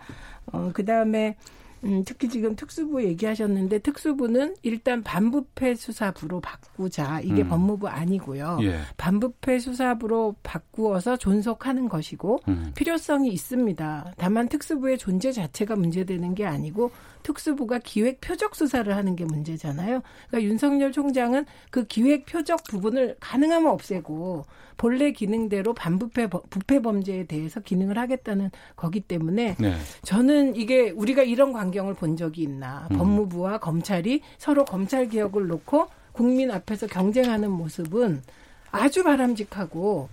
[0.53, 1.37] 어, 그 다음에
[1.85, 7.21] 음, 특히 지금 특수부 얘기하셨는데 특수부는 일단 반부패 수사부로 바꾸자.
[7.21, 7.49] 이게 음.
[7.49, 8.59] 법무부 아니고요.
[8.63, 8.81] 예.
[8.97, 12.73] 반부패 수사부로 바꾸어서 존속하는 것이고 음.
[12.75, 14.15] 필요성이 있습니다.
[14.17, 16.91] 다만 특수부의 존재 자체가 문제되는 게 아니고
[17.27, 20.03] 특수부가 기획 표적 수사를 하는 게 문제잖아요.
[20.29, 24.47] 그러니까 윤석열 총장은 그 기획 표적 부분을 가능하면 없애고
[24.77, 29.75] 본래 기능대로 반부패 부패 범죄에 대해서 기능을 하겠다는 거기 때문에 네.
[30.03, 32.99] 저는 이게 우리가 이런 광경을 본 적이 있나 음.
[32.99, 38.23] 법무부와 검찰이 서로 검찰 개혁을 놓고 국민 앞에서 경쟁하는 모습은
[38.71, 40.09] 아주 바람직하고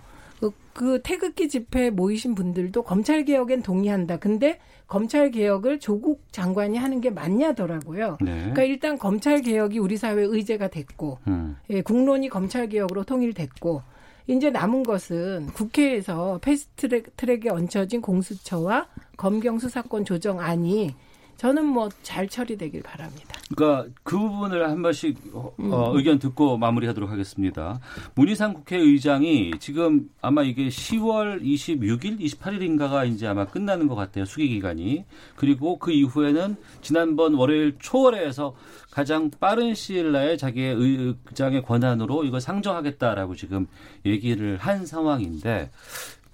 [0.74, 4.18] 그, 그 태극기 집회에 모이신 분들도 검찰 개혁엔 동의한다.
[4.18, 8.18] 근데 검찰 개혁을 조국 장관이 하는 게 맞냐더라고요.
[8.20, 8.32] 네.
[8.38, 11.56] 그러니까 일단 검찰 개혁이 우리 사회 의제가 됐고, 음.
[11.70, 13.82] 예, 국론이 검찰 개혁으로 통일됐고,
[14.26, 20.94] 이제 남은 것은 국회에서 패스트트랙에 얹혀진 공수처와 검경 수사권 조정안이
[21.36, 23.34] 저는 뭐 잘 처리되길 바랍니다.
[23.54, 25.70] 그러니까 그 부분을 한 번씩 어, 음.
[25.96, 27.80] 의견 듣고 마무리하도록 하겠습니다.
[28.14, 34.24] 문희상 국회의장이 지금 아마 이게 10월 26일, 28일인가가 이제 아마 끝나는 것 같아요.
[34.24, 35.04] 수기 기간이.
[35.36, 38.54] 그리고 그 이후에는 지난번 월요일 초월에서
[38.90, 43.66] 가장 빠른 시일 내에 자기의 의장의 권한으로 이걸 상정하겠다라고 지금
[44.06, 45.70] 얘기를 한 상황인데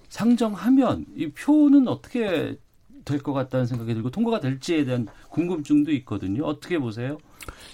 [0.09, 2.59] 상정하면 이 표는 어떻게
[3.05, 6.45] 될 것 같다는 생각이 들고 통과가 될지에 대한 궁금증도 있거든요.
[6.45, 7.19] 어떻게 보세요?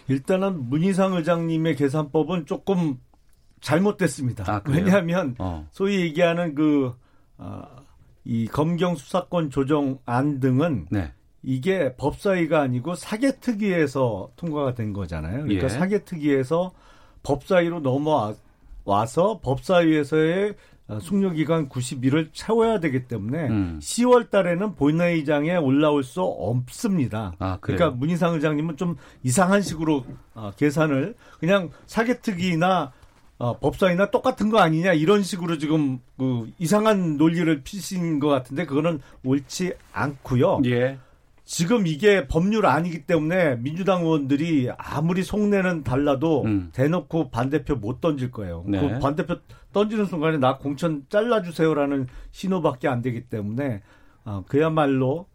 [0.08, 2.98] 일단은 문희상 의장님의 계산법은 조금
[3.60, 4.44] 잘못됐습니다.
[4.50, 5.66] 아, 왜냐하면 어.
[5.72, 6.94] 소위 얘기하는 그,
[7.38, 7.62] 어,
[8.24, 11.12] 이 검경 수사권 조정안 등은 네.
[11.42, 15.42] 이게 법사위가 아니고 사개특위에서 통과가 된 거잖아요.
[15.44, 15.68] 그러니까 예.
[15.68, 16.72] 사개특위에서
[17.22, 20.54] 법사위로 넘어와서 법사위에서의 어,
[21.00, 23.78] 숙려 기간 90일을 채워야 되기 때문에 음.
[23.82, 27.34] 10월 달에는 본회의장에 올라올 수 없습니다.
[27.38, 32.92] 아, 그러니까 문희상 의장님은 좀 이상한 식으로 어, 계산을 그냥 사개특위나
[33.38, 39.00] 어, 법사위나 똑같은 거 아니냐 이런 식으로 지금 그 이상한 논리를 피신 것 같은데 그거는
[39.24, 40.62] 옳지 않고요.
[40.66, 40.98] 예.
[41.46, 46.70] 지금 이게 법률 아니기 때문에 민주당 의원들이 아무리 속내는 달라도 음.
[46.72, 48.64] 대놓고 반대표 못 던질 거예요.
[48.66, 48.80] 네.
[48.80, 49.36] 그 반대표
[49.72, 53.82] 던지는 순간에 나 공천 잘라주세요라는 신호밖에 안 되기 때문에
[54.24, 55.28] 어, 그야말로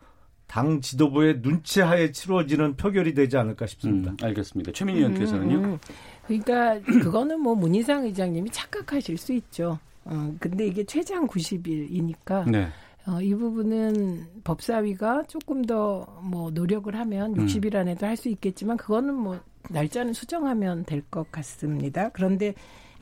[0.48, 4.12] 당 지도부의 눈치하에 치러지는 표결이 되지 않을까 싶습니다.
[4.12, 4.74] 음, 알겠습니다.
[4.74, 5.58] 최민희 의원께서는요.
[5.60, 5.80] 음, 음.
[6.28, 9.80] 그러니까 그거는 뭐 문희상 의장님이 착각하실 수 있죠.
[10.04, 12.68] 어, 근데 이게 최장 90일이니까 네.
[13.08, 17.80] 어, 이 부분은 법사위가 조금 더 뭐 노력을 하면 60일 음.
[17.82, 19.40] 안에도 할 수 있겠지만 그거는 뭐
[19.70, 22.10] 날짜는 수정하면 될 것 같습니다.
[22.10, 22.54] 그런데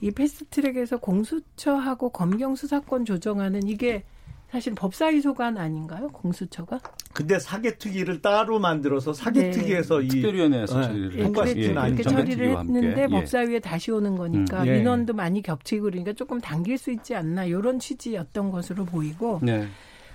[0.01, 4.03] 이 패스트트랙에서 공수처하고 검경 수사권 조정하는 이게
[4.49, 6.07] 사실 법사위 소관 아닌가요?
[6.07, 6.79] 공수처가?
[7.13, 10.05] 근데 사개특위를 따로 만들어서 사개특위에서 네.
[10.05, 11.23] 이 특별위원회에서 네.
[11.23, 13.07] 통과시키는 예, 그렇게 처리를 했는데 예.
[13.07, 14.67] 법사위에 다시 오는 거니까 음.
[14.67, 14.77] 예.
[14.79, 19.67] 민원도 많이 겹치고 그러니까 조금 당길 수 있지 않나 이런 취지였던 것으로 보이고 네.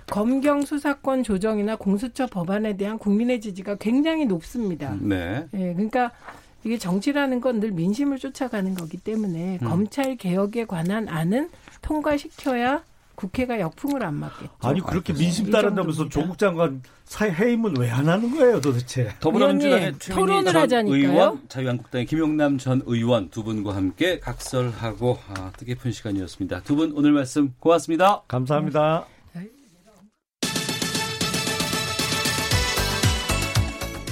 [0.07, 4.95] 검경 수사권 조정이나 공수처 법안에 대한 국민의 지지가 굉장히 높습니다.
[4.99, 5.47] 네.
[5.51, 6.11] 네 그러니까
[6.63, 9.67] 이게 정치라는 건 늘 민심을 쫓아가는 거기 때문에 음.
[9.67, 11.49] 검찰 개혁에 관한 안은
[11.81, 12.83] 통과시켜야
[13.15, 14.51] 국회가 역풍을 안 맞겠죠.
[14.61, 16.09] 아니 그렇게 민심 이 따른다면서.
[16.09, 19.09] 조국 장관 사회 해임을 왜안 하는 거예요 도대체?
[19.21, 21.11] 더불어민주당의 토론을 전 하자니까요.
[21.11, 26.61] 의원, 자유한국당의 김용남 전 의원 두 분과 함께 각설하고 아, 뜻깊은 시간이었습니다.
[26.63, 28.23] 두 분 오늘 말씀 고맙습니다.
[28.27, 29.05] 감사합니다.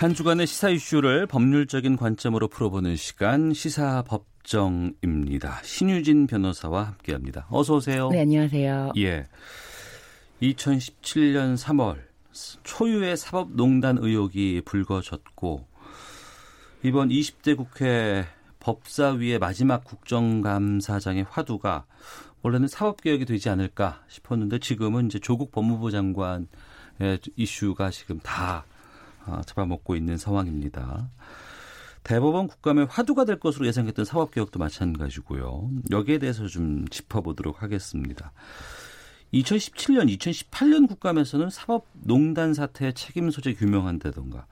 [0.00, 5.60] 한 주간의 시사 이슈를 법률적인 관점으로 풀어보는 시간 시사법정입니다.
[5.62, 7.46] 신유진 변호사와 함께합니다.
[7.50, 8.08] 어서 오세요.
[8.08, 8.92] 네, 안녕하세요.
[8.96, 9.26] 예.
[10.40, 11.98] 2017년 3월
[12.62, 15.66] 초유의 사법농단 의혹이 불거졌고
[16.82, 18.24] 이번 20대 국회
[18.60, 21.84] 법사위의 마지막 국정감사장의 화두가
[22.40, 26.46] 원래는 사법개혁이 되지 않을까 싶었는데 지금은 이제 조국 법무부 장관의
[27.36, 28.64] 이슈가 지금 다 아,
[29.46, 31.10] 잡아먹고 있는 상황입니다.
[32.02, 35.70] 대법원 국감의 화두가 될 것으로 예상했던 사법개혁도 마찬가지고요.
[35.90, 38.32] 여기에 대해서 좀 짚어보도록 하겠습니다.
[39.34, 44.46] 2017년, 2018년 국감에서는 사법농단 사태의 책임 소재 규명한다던가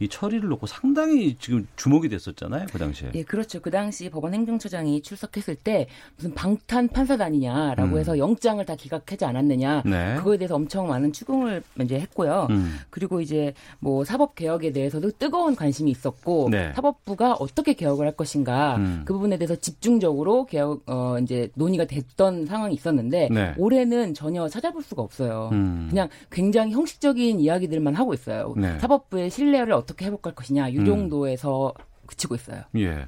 [0.00, 3.12] 이 처리를 놓고 상당히 지금 주목이 됐었잖아요, 그 당시에.
[3.14, 3.60] 예, 그렇죠.
[3.60, 7.98] 그 당시 법원 행정처장이 출석했을 때 무슨 방탄 판사단이냐라고 음.
[7.98, 9.82] 해서 영장을 다 기각하지 않았느냐.
[9.86, 10.16] 네.
[10.16, 12.48] 그거에 대해서 엄청 많은 추궁을 이제 했고요.
[12.50, 12.76] 음.
[12.90, 16.72] 그리고 이제 뭐 사법 개혁에 대해서도 뜨거운 관심이 있었고 네.
[16.74, 19.02] 사법부가 어떻게 개혁을 할 것인가 음.
[19.04, 23.54] 그 부분에 대해서 집중적으로 개혁 어 이제 논의가 됐던 상황이 있었는데 네.
[23.56, 25.50] 올해는 전혀 찾아볼 수가 없어요.
[25.52, 25.86] 음.
[25.90, 28.54] 그냥 굉장히 형식적인 이야기들만 하고 있어요.
[28.56, 28.78] 네.
[28.78, 30.86] 사법부의 신뢰를 어떻게 회복할 것이냐 이 음.
[30.86, 31.74] 정도에서
[32.06, 32.62] 그치고 있어요.
[32.76, 33.06] 예.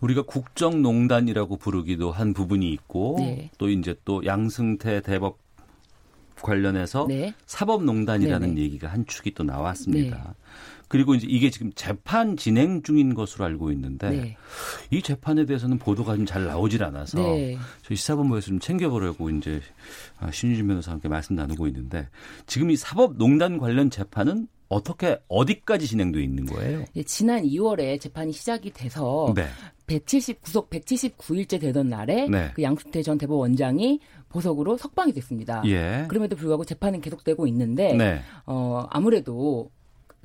[0.00, 3.50] 우리가 국정농단이라고 부르기도 한 부분이 있고 네.
[3.58, 5.38] 또 이제 또 양승태 대법
[6.42, 7.32] 관련해서 네.
[7.46, 8.60] 사법농단이라는 네네.
[8.60, 10.34] 얘기가 한 축이 또 나왔습니다.
[10.86, 10.88] 네.
[10.88, 14.36] 그리고 이제 이게 지금 재판 진행 중인 것으로 알고 있는데 네.
[14.90, 17.56] 이 재판에 대해서는 보도가 좀 잘 나오질 않아서 네.
[17.82, 19.60] 저희 시사본부에서 좀 챙겨보려고 이제
[20.18, 22.08] 아, 신유진 변호사와 함께 말씀 나누고 있는데
[22.46, 26.84] 지금 이 사법농단 관련 재판은 어떻게 어디까지 진행돼 있는 거예요?
[26.96, 29.46] 예, 지난 2월에 재판이 시작이 돼서 네.
[29.86, 32.50] 170 구속 179일째 되던 날에 네.
[32.54, 35.62] 그 양수태 전 대법원장이 보석으로 석방이 됐습니다.
[35.66, 36.06] 예.
[36.08, 38.20] 그럼에도 불구하고 재판은 계속되고 있는데 네.
[38.44, 39.70] 어 아무래도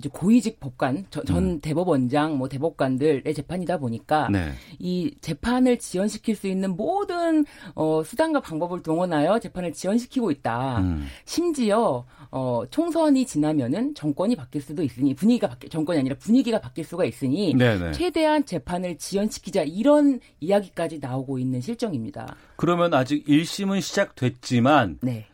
[0.01, 1.59] 이제 고위직 법관 저- 전 음.
[1.61, 4.51] 대법원장 뭐 대법관들의 재판이다 보니까 네.
[4.79, 7.45] 이 재판을 지연시킬 수 있는 모든
[7.75, 10.79] 어 수단과 방법을 동원하여 재판을 지연시키고 있다.
[10.79, 11.05] 음.
[11.25, 17.05] 심지어 어 총선이 지나면은 정권이 바뀔 수도 있으니 분위기가 바뀌 정권이 아니라 분위기가 바뀔 수가
[17.05, 17.91] 있으니 네네.
[17.91, 22.35] 최대한 재판을 지연시키자 이런 이야기까지 나오고 있는 실정입니다.
[22.55, 25.27] 그러면 아직 1심은 시작됐지만 네.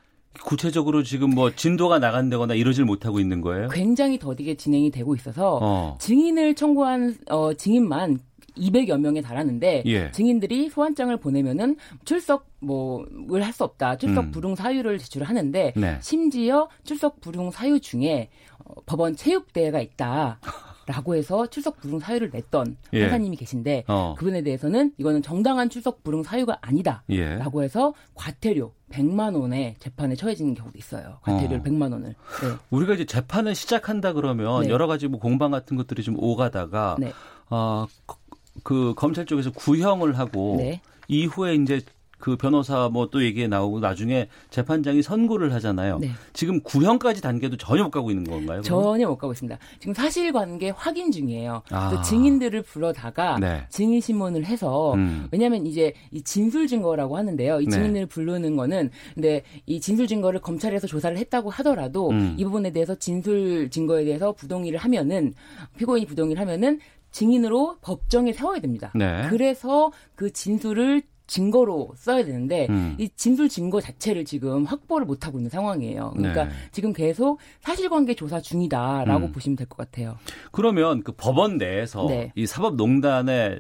[0.44, 3.70] 구체적으로 지금 뭐 진도가 나간다거나 이러질 못하고 있는 거예요?
[3.70, 5.98] 굉장히 더디게 진행이 되고 있어서 어.
[6.00, 8.20] 증인을 청구한 어, 증인만
[8.58, 10.12] 200여 명에 달하는데 예.
[10.12, 13.98] 증인들이 소환장을 보내면은 출석 뭐를 할수 없다.
[13.98, 14.32] 출석 음.
[14.32, 15.98] 불응 사유를 제출하는데 네.
[16.02, 18.30] 심지어 출석 불응 사유 중에
[18.66, 20.40] 어, 법원 체육대회가 있다.
[20.88, 23.02] 라고 해서 출석 불응 사유를 냈던 예.
[23.02, 24.16] 판사님이 계신데 어.
[24.18, 27.04] 그분에 대해서는 이거는 정당한 출석 불응 사유가 아니다.
[27.10, 27.36] 예.
[27.36, 31.20] 라고 해서 과태료 100만 원의 재판에 처해지는 경우도 있어요.
[31.24, 31.64] 과태료를 어.
[31.64, 32.10] 100만 원을.
[32.42, 32.48] 네.
[32.72, 34.70] 우리가 이제 재판을 시작한다 그러면 네.
[34.70, 37.12] 여러 가지 뭐 공방 같은 것들이 좀 오가다가 네.
[37.50, 38.16] 어, 그-
[38.64, 40.82] 그 검찰 쪽에서 구형을 하고 네.
[41.10, 41.82] 이후에 이제
[42.18, 46.00] 그 변호사 뭐 또 얘기에 나오고 나중에 재판장이 선고를 하잖아요.
[46.00, 46.12] 네.
[46.34, 48.62] 지금 구형까지 단계도 전혀 못 가고 있는 건가요?
[48.62, 48.64] 그럼?
[48.64, 49.58] 전혀 못 가고 있습니다.
[49.80, 51.64] 지금 사실관계 확인 중이에요.
[51.72, 52.02] 아.
[52.02, 53.66] 증인들을 불러다가 네.
[53.70, 55.28] 증인 신문을 해서 음.
[55.32, 57.62] 왜냐하면 이제 이 진술 증거라고 하는데요.
[57.62, 57.72] 이 네.
[57.72, 62.36] 증인을 부르는 거는 근데 이 진술 증거를 검찰에서 조사를 했다고 하더라도 음.
[62.38, 65.34] 이 부분에 대해서 진술 증거에 대해서 부동의를 하면은
[65.78, 66.80] 피고인이 부동의를 하면은
[67.12, 68.92] 증인으로 법정에 세워야 됩니다.
[68.96, 69.28] 네.
[69.30, 72.96] 그래서 그 진술을 증거로 써야 되는데 음.
[72.98, 76.14] 이 진술 증거 자체를 지금 확보를 못 하고 있는 상황이에요.
[76.16, 76.52] 그러니까 네.
[76.72, 79.32] 지금 계속 사실관계 조사 중이다라고 음.
[79.34, 80.18] 보시면 될 것 같아요.
[80.52, 82.32] 그러면 그 법원 내에서 네.
[82.36, 83.60] 이 사법농단에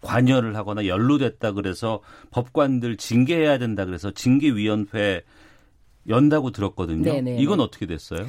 [0.00, 2.00] 관여를 하거나 연루됐다 그래서
[2.30, 5.22] 법관들 징계해야 된다 그래서 징계위원회
[6.08, 7.04] 연다고 들었거든요.
[7.04, 7.38] 네네.
[7.38, 8.26] 이건 어떻게 됐어요?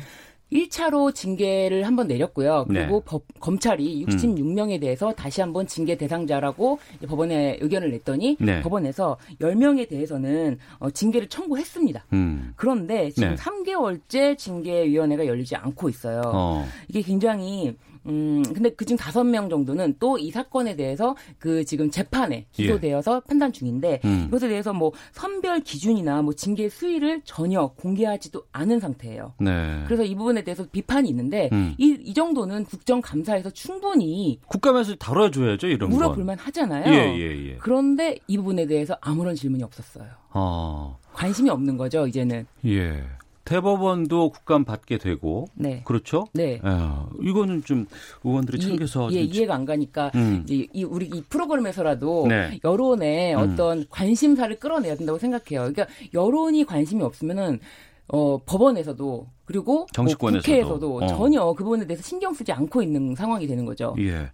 [0.52, 2.66] 1차로 징계를 한번 내렸고요.
[2.68, 3.02] 그리고 네.
[3.06, 8.62] 법- 검찰이 66명에 대해서 다시 한번 징계 대상자라고 법원에 의견을 냈더니 네.
[8.62, 12.06] 법원에서 10명에 대해서는 어, 징계를 청구했습니다.
[12.14, 12.54] 음.
[12.56, 13.36] 그런데 지금 네.
[13.36, 16.22] 3개월째 징계위원회가 열리지 않고 있어요.
[16.26, 16.66] 어.
[16.88, 17.76] 이게 굉장히
[18.08, 23.52] 음 근데 그중 다섯 명 정도는 또 이 사건에 대해서 그 지금 재판에 기소되어서 판단
[23.52, 24.08] 중인데 예.
[24.08, 24.26] 음.
[24.28, 29.34] 이것에 대해서 뭐 선별 기준이나 뭐 징계 수위를 전혀 공개하지도 않은 상태예요.
[29.40, 29.84] 네.
[29.86, 31.76] 그래서 이 부분에 대해서 비판이 있는데 음.
[31.78, 35.98] 이, 이 정도는 국정감사에서 충분히 국감에서 다뤄줘야죠 이런 건.
[36.00, 36.92] 물어볼만 하잖아요.
[36.94, 37.58] 예, 예, 예.
[37.60, 40.08] 그런데 이 부분에 대해서 아무런 질문이 없었어요.
[40.34, 40.98] 어.
[41.14, 42.46] 관심이 없는 거죠, 이제는.
[42.66, 43.04] 예.
[43.46, 45.82] 대법원도 국감 받게 되고 네.
[45.86, 46.26] 그렇죠?
[46.34, 46.60] 네.
[46.64, 46.82] 예.
[47.22, 47.86] 이거는 좀
[48.24, 50.44] 의원들이 챙겨서 이, 예, 좀 이해가 안 가니까 음.
[50.44, 52.60] 이제 이 우리 이 프로그램에서라도 네.
[52.64, 53.40] 여론의 음.
[53.40, 55.72] 어떤 관심사를 끌어내야 된다고 생각해요.
[55.72, 57.60] 그러니까 여론이 관심이 없으면은
[58.08, 60.52] 어 법원에서도 그리고 정치권에서도.
[60.52, 61.08] 뭐 국회에서도 어.
[61.08, 63.96] 전혀 그 부분에 대해서 신경 쓰지 않고 있는 상황이 되는 거죠.
[64.00, 64.30] 예.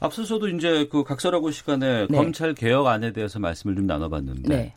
[0.00, 2.16] 앞서서도 이제 그 각설하고 시간에 네.
[2.16, 4.74] 검찰 개혁안에 대해서 말씀을 좀 나눠봤는데 네.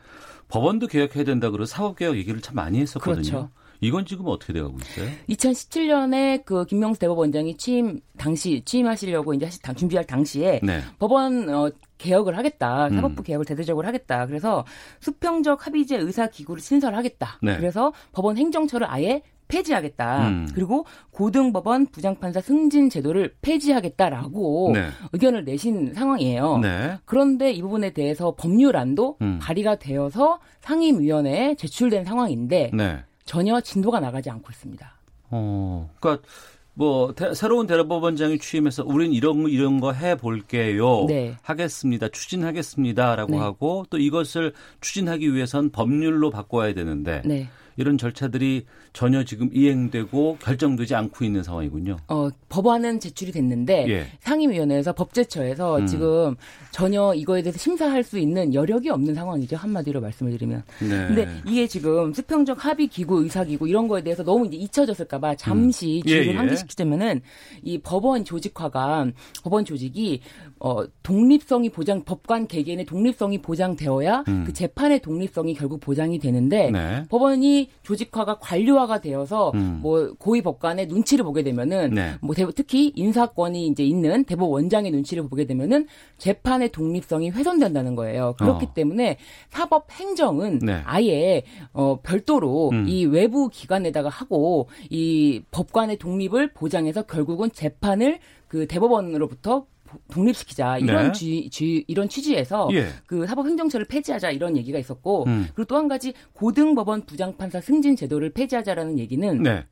[0.48, 3.22] 법원도 개혁해야 된다 그러고 사법 개혁 얘기를 참 많이 했었거든요.
[3.24, 3.50] 그렇죠.
[3.84, 5.10] 이건 지금 어떻게 돼가고 있어요?
[5.30, 10.82] 2017년에 그 김명수 대법원장이 취임 당시 취임하시려고 이제 당- 준비할 당시에 네.
[11.00, 12.88] 법원 어, 개혁을 하겠다.
[12.88, 12.96] 음.
[12.96, 14.26] 사법부 개혁을 대대적으로 하겠다.
[14.28, 14.66] 그래서
[15.00, 17.40] 수평적 합의제 의사 기구를 신설하겠다.
[17.42, 17.58] 네.
[17.58, 20.28] 그래서 법원 행정처를 아예 폐지하겠다.
[20.30, 20.48] 음.
[20.56, 24.88] 그리고 고등법원 부장판사 승진 제도를 폐지하겠다라고 네.
[25.12, 26.58] 의견을 내신 상황이에요.
[26.60, 26.98] 네.
[27.06, 29.40] 그런데 이 부분에 대해서 법률안도 음.
[29.42, 33.04] 발의가 되어서 상임위원회에 제출된 상황인데 네.
[33.26, 34.94] 전혀 진도가 나가지 않고 있습니다.
[35.32, 36.28] 어, 그러니까
[36.76, 41.06] 뭐 대- 새로운 대법원장이 취임해서 우린 이런 이런 거 해 볼게요.
[41.08, 41.36] 네.
[41.44, 42.08] 하겠습니다.
[42.10, 43.38] 추진하겠습니다라고 네.
[43.38, 47.50] 하고 또 이것을 추진하기 위해선 법률로 바꿔야 되는데 네.
[47.78, 51.98] 이런 절차들이 전혀 지금 이행되고 결정되지 않고 있는 상황이군요.
[52.08, 54.08] 어, 법안은 제출이 됐는데 예.
[54.20, 55.88] 상임위원회에서 법제처에서 음.
[55.88, 56.36] 지금
[56.72, 59.56] 전혀 이거에 대해서 심사할 수 있는 여력이 없는 상황이죠.
[59.58, 60.64] 한마디로 말씀을 드리면.
[60.82, 61.08] 네.
[61.08, 65.36] 근데 이게 지금 수평적 합의 기구, 의사 기구 이런 거에 대해서 너무 이제 잊혀졌을까 봐
[65.36, 66.10] 잠시 음.
[66.10, 66.38] 예, 주의를 예.
[66.38, 67.22] 환기시키자면은
[67.64, 69.08] 이 법원 조직화가
[69.44, 70.22] 법원 조직이
[70.60, 74.44] 어 독립성이 보장 법관 개개인의 독립성이 보장되어야 음.
[74.46, 77.06] 그 재판의 독립성이 결국 보장이 되는데 네.
[77.10, 79.80] 법원이 조직화가 관료화가 되어서 음.
[79.82, 82.12] 뭐 고위 법관의 눈치를 보게 되면은 네.
[82.22, 85.88] 뭐 대- 특히 인사권이 이제 있는 대법원장의 눈치를 보게 되면은
[86.18, 88.36] 재판의 독립성이 훼손된다는 거예요.
[88.38, 88.74] 그렇기 어.
[88.74, 89.18] 때문에
[89.50, 90.82] 사법 행정은 네.
[90.86, 91.44] 아예
[91.74, 92.86] 어 별도로 음.
[92.88, 99.73] 이 외부 기관에다가 하고 이 법관의 독립을 보장해서 결국은 재판을 그 대법원으로부터 보-
[100.12, 101.12] 독립시키자 이런 네.
[101.12, 102.88] 주, 주, 이런 취지에서 예.
[103.06, 105.48] 그 사법행정처를 폐지하자 이런 얘기가 있었고 음.
[105.54, 109.66] 그리고 또 한 가지 고등법원 부장판사 승진 제도를 폐지하자라는 얘기는 네.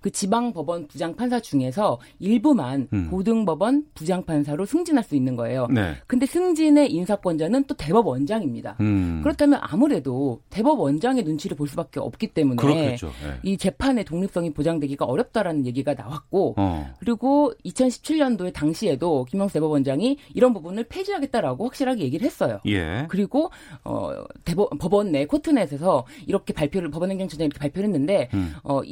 [0.00, 3.10] 그 지방법원 부장판사 중에서 일부만 음.
[3.10, 5.66] 고등법원 부장판사로 승진할 수 있는 거예요.
[5.70, 5.94] 네.
[6.06, 8.76] 근데 승진의 인사권자는 또 대법원장입니다.
[8.80, 9.20] 음.
[9.22, 13.08] 그렇다면 아무래도 대법원장의 눈치를 볼 수밖에 없기 때문에 그렇겠죠.
[13.24, 13.38] 예.
[13.42, 16.94] 이 재판의 독립성이 보장되기가 어렵다라는 얘기가 나왔고 어.
[17.00, 22.60] 그리고 2017년도에 당시에도 김영수 대법원장이 이런 부분을 폐지하겠다라고 확실하게 얘기를 했어요.
[22.66, 23.06] 예.
[23.08, 23.50] 그리고
[23.84, 28.54] 어 대법 법원 내 코트넷에서 이렇게 발표를 법원행정처장이 이렇게 발표를 했는데 음.
[28.62, 28.82] 어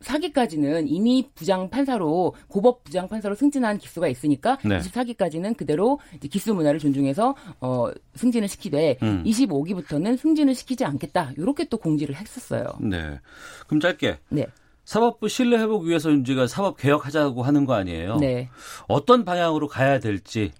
[0.00, 4.78] 24기까지는 이미 부장 판사로 고법 부장 판사로 승진한 기수가 있으니까 네.
[4.78, 5.98] 24기까지는 그대로
[6.30, 9.22] 기수 문화를 존중해서 어 승진을 시키되 음.
[9.24, 11.32] 25기부터는 승진을 시키지 않겠다.
[11.36, 12.64] 이렇게 또 공지를 했었어요.
[12.80, 13.18] 네.
[13.66, 14.46] 그럼 짧게 네.
[14.84, 18.16] 사법부 신뢰 회복 위해서 이제가 사법 개혁하자고 하는 거 아니에요?
[18.16, 18.48] 네.
[18.88, 20.50] 어떤 방향으로 가야 될지.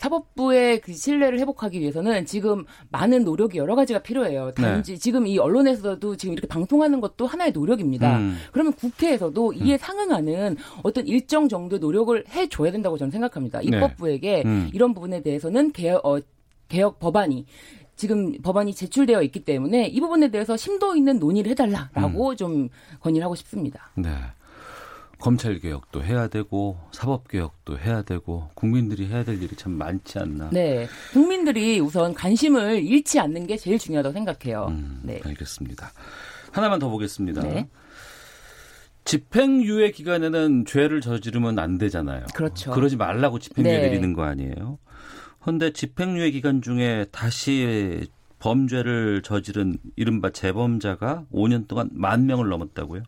[0.00, 4.46] 사법부의 그 신뢰를 회복하기 위해서는 지금 많은 노력이 여러 가지가 필요해요.
[4.46, 4.62] 네.
[4.62, 8.16] 단지 지금 이 언론에서도 지금 이렇게 방송하는 것도 하나의 노력입니다.
[8.16, 8.38] 음.
[8.50, 13.60] 그러면 국회에서도 이에 상응하는 어떤 일정 정도의 노력을 해줘야 된다고 저는 생각합니다.
[13.60, 13.66] 네.
[13.66, 14.70] 입법부에게 음.
[14.72, 16.18] 이런 부분에 대해서는 개혁, 어,
[16.68, 17.44] 개혁 법안이
[17.94, 21.52] 지금 법안이 제출되어 있기 때문에 이 부분에 대해서 심도 있는 논의를 음.
[21.52, 22.70] 해달라라고 좀
[23.00, 23.90] 건의를 하고 싶습니다.
[23.96, 24.08] 네.
[25.20, 30.50] 검찰 개혁도 해야 되고 사법 개혁도 해야 되고 국민들이 해야 될 일이 참 많지 않나.
[30.50, 30.88] 네.
[31.12, 34.74] 국민들이 우선 관심을 잃지 않는 게 제일 중요하다고 생각해요.
[35.02, 35.20] 네.
[35.24, 35.92] 알겠습니다.
[36.52, 37.42] 하나만 더 보겠습니다.
[37.42, 37.68] 네.
[39.04, 42.26] 집행유예 기간에는 죄를 저지르면 안 되잖아요.
[42.34, 42.70] 그렇죠.
[42.72, 43.82] 그러지 말라고 집행유예 네.
[43.88, 44.78] 내리는 거 아니에요.
[45.40, 48.06] 그런데 집행유예 기간 중에 다시
[48.38, 53.02] 범죄를 저지른 이른바 재범자가 5년 동안 만 명을 넘었다고요?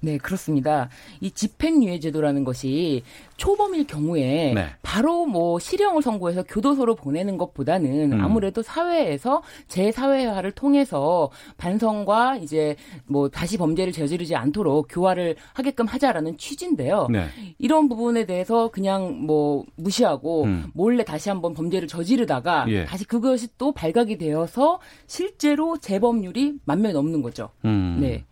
[0.00, 0.88] 네, 그렇습니다.
[1.20, 3.02] 이 집행유예 제도라는 것이
[3.36, 4.66] 초범일 경우에 네.
[4.82, 8.20] 바로 뭐 실형을 선고해서 교도소로 보내는 것보다는 음.
[8.20, 17.08] 아무래도 사회에서 재사회화를 통해서 반성과 이제 뭐 다시 범죄를 저지르지 않도록 교화를 하게끔 하자라는 취지인데요.
[17.10, 17.26] 네.
[17.58, 20.64] 이런 부분에 대해서 그냥 뭐 무시하고 음.
[20.72, 22.84] 몰래 다시 한번 범죄를 저지르다가 예.
[22.84, 27.50] 다시 그것이 또 발각이 되어서 실제로 재범률이 만명 넘는 거죠.
[27.64, 27.98] 음.
[28.00, 28.24] 네.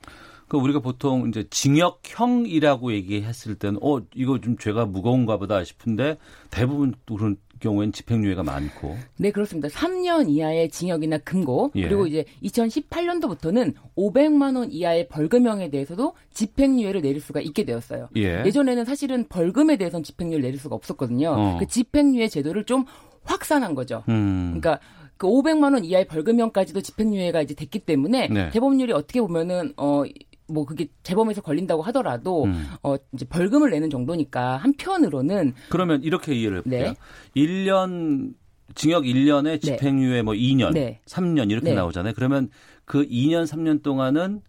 [0.54, 6.16] 그 우리가 보통 이제 징역형이라고 얘기했을 때는 어 이거 좀 죄가 무거운가 보다 싶은데
[6.52, 9.66] 대부분 또 그런 경우엔 집행유예가 많고 네, 그렇습니다.
[9.66, 11.82] 3년 이하의 징역이나 금고 예.
[11.82, 18.10] 그리고 이제 2018년도부터는 500만 원 이하의 벌금형에 대해서도 집행유예를 내릴 수가 있게 되었어요.
[18.16, 18.44] 예.
[18.44, 21.30] 예전에는 사실은 벌금에 대해서는 집행유예를 내릴 수가 없었거든요.
[21.30, 21.56] 어.
[21.58, 22.84] 그 집행유예 제도를 좀
[23.24, 24.04] 확산한 거죠.
[24.08, 24.60] 음.
[24.60, 24.78] 그러니까
[25.16, 28.50] 그 500만 원 이하의 벌금형까지도 집행유예가 이제 됐기 때문에 네.
[28.52, 30.04] 재범률이 어떻게 보면은 어.
[30.46, 32.66] 뭐 그게 재범에서 걸린다고 하더라도 음.
[32.82, 36.92] 어 이제 벌금을 내는 정도니까 한편으로는 그러면 이렇게 이해를 해볼게요.
[36.92, 36.94] 네.
[37.36, 38.34] 1년
[38.74, 41.00] 징역 1년에 집행유예 뭐 2년, 네.
[41.06, 41.74] 3년 이렇게 네.
[41.74, 42.14] 나오잖아요.
[42.14, 42.48] 그러면
[42.84, 44.40] 그 2년, 3년 동안은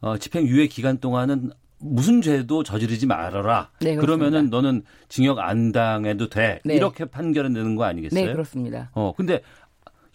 [0.00, 3.70] 어, 집행유예 기간 동안은 무슨 죄도 저지르지 말아라.
[3.80, 3.96] 네.
[3.96, 6.60] 그러면은 너는 징역 안 당해도 돼.
[6.64, 6.76] 네.
[6.76, 8.24] 이렇게 판결을 내는 거 아니겠어요?
[8.24, 8.90] 네 그렇습니다.
[8.94, 9.42] 어, 근데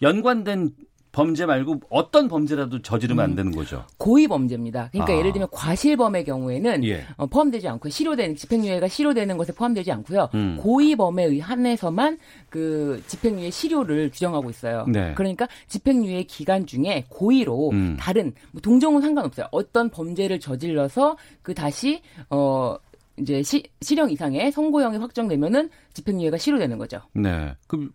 [0.00, 0.70] 연관된
[1.12, 3.36] 범죄 말고 어떤 범죄라도 저지르면 안 음.
[3.36, 3.84] 되는 거죠.
[3.98, 4.88] 고의 범죄입니다.
[4.90, 5.16] 그러니까 아.
[5.18, 7.04] 예를 들면 과실범의 경우에는 예.
[7.16, 7.90] 어, 포함되지 않고요.
[7.90, 10.30] 실효되는 집행유예가 실효되는 것에 포함되지 않고요.
[10.34, 10.56] 음.
[10.58, 14.86] 고의범에 의한해서만 그 집행유예 실효를 규정하고 있어요.
[14.88, 15.12] 네.
[15.14, 17.96] 그러니까 집행유예 기간 중에 고의로 음.
[18.00, 19.46] 다른 뭐 동종은 상관없어요.
[19.50, 22.00] 어떤 범죄를 저질러서 그 다시
[22.30, 22.76] 어
[23.18, 27.02] 이제 시, 실형 이상의 선고형이 확정되면은 집행유예가 실효되는 거죠.
[27.12, 27.54] 네.
[27.66, 27.90] 그럼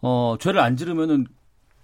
[0.00, 1.26] 어, 죄를 안 지르면은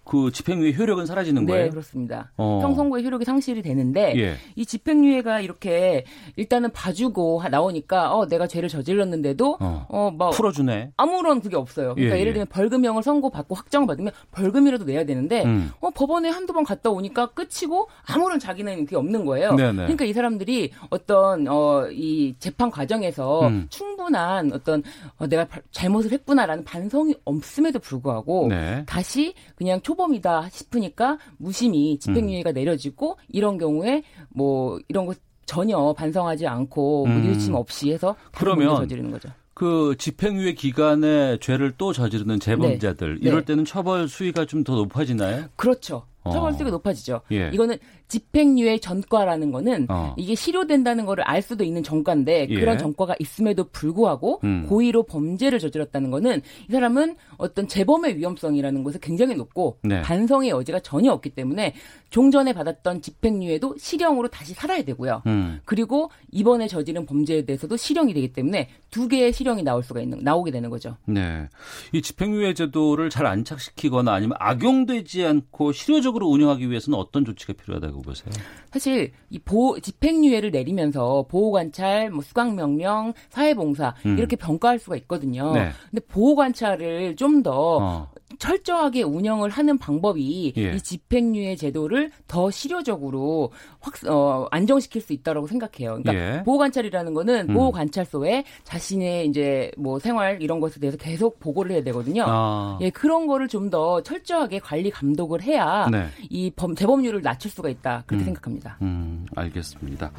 [0.09, 1.65] 그 집행유예 효력은 사라지는 거예요?
[1.65, 2.33] 네, 그렇습니다.
[2.39, 2.61] 어.
[2.63, 4.37] 형선고의 효력이 상실이 되는데 예.
[4.57, 6.05] 이 집행유예가 이렇게
[6.37, 9.87] 일단은 봐주고 하- 나오니까 어 내가 죄를 저질렀는데도 어.
[9.91, 10.93] 어막 풀어주네.
[10.97, 11.95] 아무런 그게 없어요.
[11.95, 12.33] 그러니까 예, 예, 를 예.
[12.33, 15.71] 들면 벌금형을 선고받고 확정받으면 벌금이라도 내야 되는데 음.
[15.81, 19.55] 어 법원에 한두 번 갔다 오니까 끝이고 아무런 자기는 그게 없는 거예요.
[19.57, 19.73] 네네.
[19.75, 23.67] 그러니까 이 사람들이 어떤 어이 재판 과정에서 음.
[23.69, 24.83] 충분한 어떤
[25.19, 28.85] 어, 내가 바- 잘못을 했구나라는 반성이 없음에도 불구하고 네.
[28.87, 31.99] 다시 그냥 초 범이다 싶으니까 무심히 음.
[31.99, 37.23] 집행유예가 내려지고 이런 경우에 뭐 이런 거 전혀 반성하지 않고 뭐 음.
[37.23, 39.29] 뉘우침 없이 해서 다른 그러면 저지르는 거죠.
[39.53, 43.29] 그 집행유예 기간에 죄를 또 저지르는 재범자들 네.
[43.29, 43.47] 이럴 네.
[43.47, 45.47] 때는 처벌 수위가 좀 더 높아지나요?
[45.57, 46.05] 그렇죠.
[46.31, 46.53] 처벌 어.
[46.53, 47.23] 수위가 높아지죠.
[47.33, 47.51] 예.
[47.53, 47.77] 이거는
[48.09, 50.15] 집행유예 전과라는 거는 어.
[50.17, 52.55] 이게 실효된다는 거를 알 수도 있는 전과인데 예.
[52.55, 54.67] 그런 전과가 있음에도 불구하고 음.
[54.69, 60.01] 고의로 범죄를 저질렀다는 거는 이 사람은 어떤 재범의 위험성이라는 것이 굉장히 높고 네.
[60.03, 61.75] 반성의 여지가 전혀 없기 때문에
[62.11, 65.23] 종전에 받았던 집행유예도 실형으로 다시 살아야 되고요.
[65.27, 65.61] 음.
[65.65, 70.51] 그리고 이번에 저지른 범죄에 대해서도 실형이 되기 때문에 두 개의 실형이 나올 수가 있는 나오게
[70.51, 70.97] 되는 거죠.
[71.05, 71.49] 네.
[71.93, 78.33] 이 집행유예 제도를 잘 안착시키거나 아니면 악용되지 않고 실효적으로 운영하기 위해서는 어떤 조치가 필요하다고 보세요?
[78.71, 84.19] 사실 이 보호 집행유예를 내리면서 보호 관찰, 뭐 수강 명령, 사회 봉사 음.
[84.19, 85.53] 이렇게 평가할 수가 있거든요.
[85.53, 85.71] 네.
[85.91, 88.11] 근데 보호 관찰을 좀더 어.
[88.39, 90.75] 철저하게 운영을 하는 방법이 예.
[90.75, 96.03] 이 집행유예 제도를 더 실효적으로 확 어, 안정시킬 수 있다라고 생각해요.
[96.03, 96.43] 그러니까 예.
[96.43, 97.55] 보호 관찰이라는 거는 음.
[97.55, 102.25] 보호 관찰소에 자신의 이제 뭐 생활 이런 것에 대해서 계속 보고를 해야 되거든요.
[102.27, 102.79] 아.
[102.81, 106.07] 예, 그런 거를 좀 더 철저하게 관리 감독을 해야 네.
[106.31, 108.05] 이 범, 재범률을 낮출 수가 있다.
[108.07, 108.27] 그렇게 음.
[108.27, 108.79] 생각합니다.
[108.83, 110.11] 음, 알겠습니다.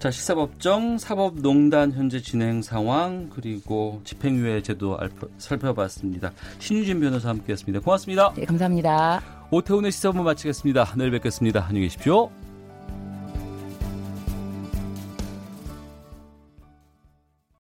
[0.00, 6.32] 자, 시사법정, 사법농단 현재 진행 상황, 그리고 집행유예 제도 알펴, 살펴봤습니다.
[6.58, 7.80] 신유진 변호사 함께 했습니다.
[7.84, 8.32] 고맙습니다.
[8.34, 9.20] 네, 감사합니다.
[9.50, 10.94] 오태훈의 시사본부 마치겠습니다.
[10.96, 11.66] 내일 뵙겠습니다.
[11.68, 12.30] 안녕히 계십시오.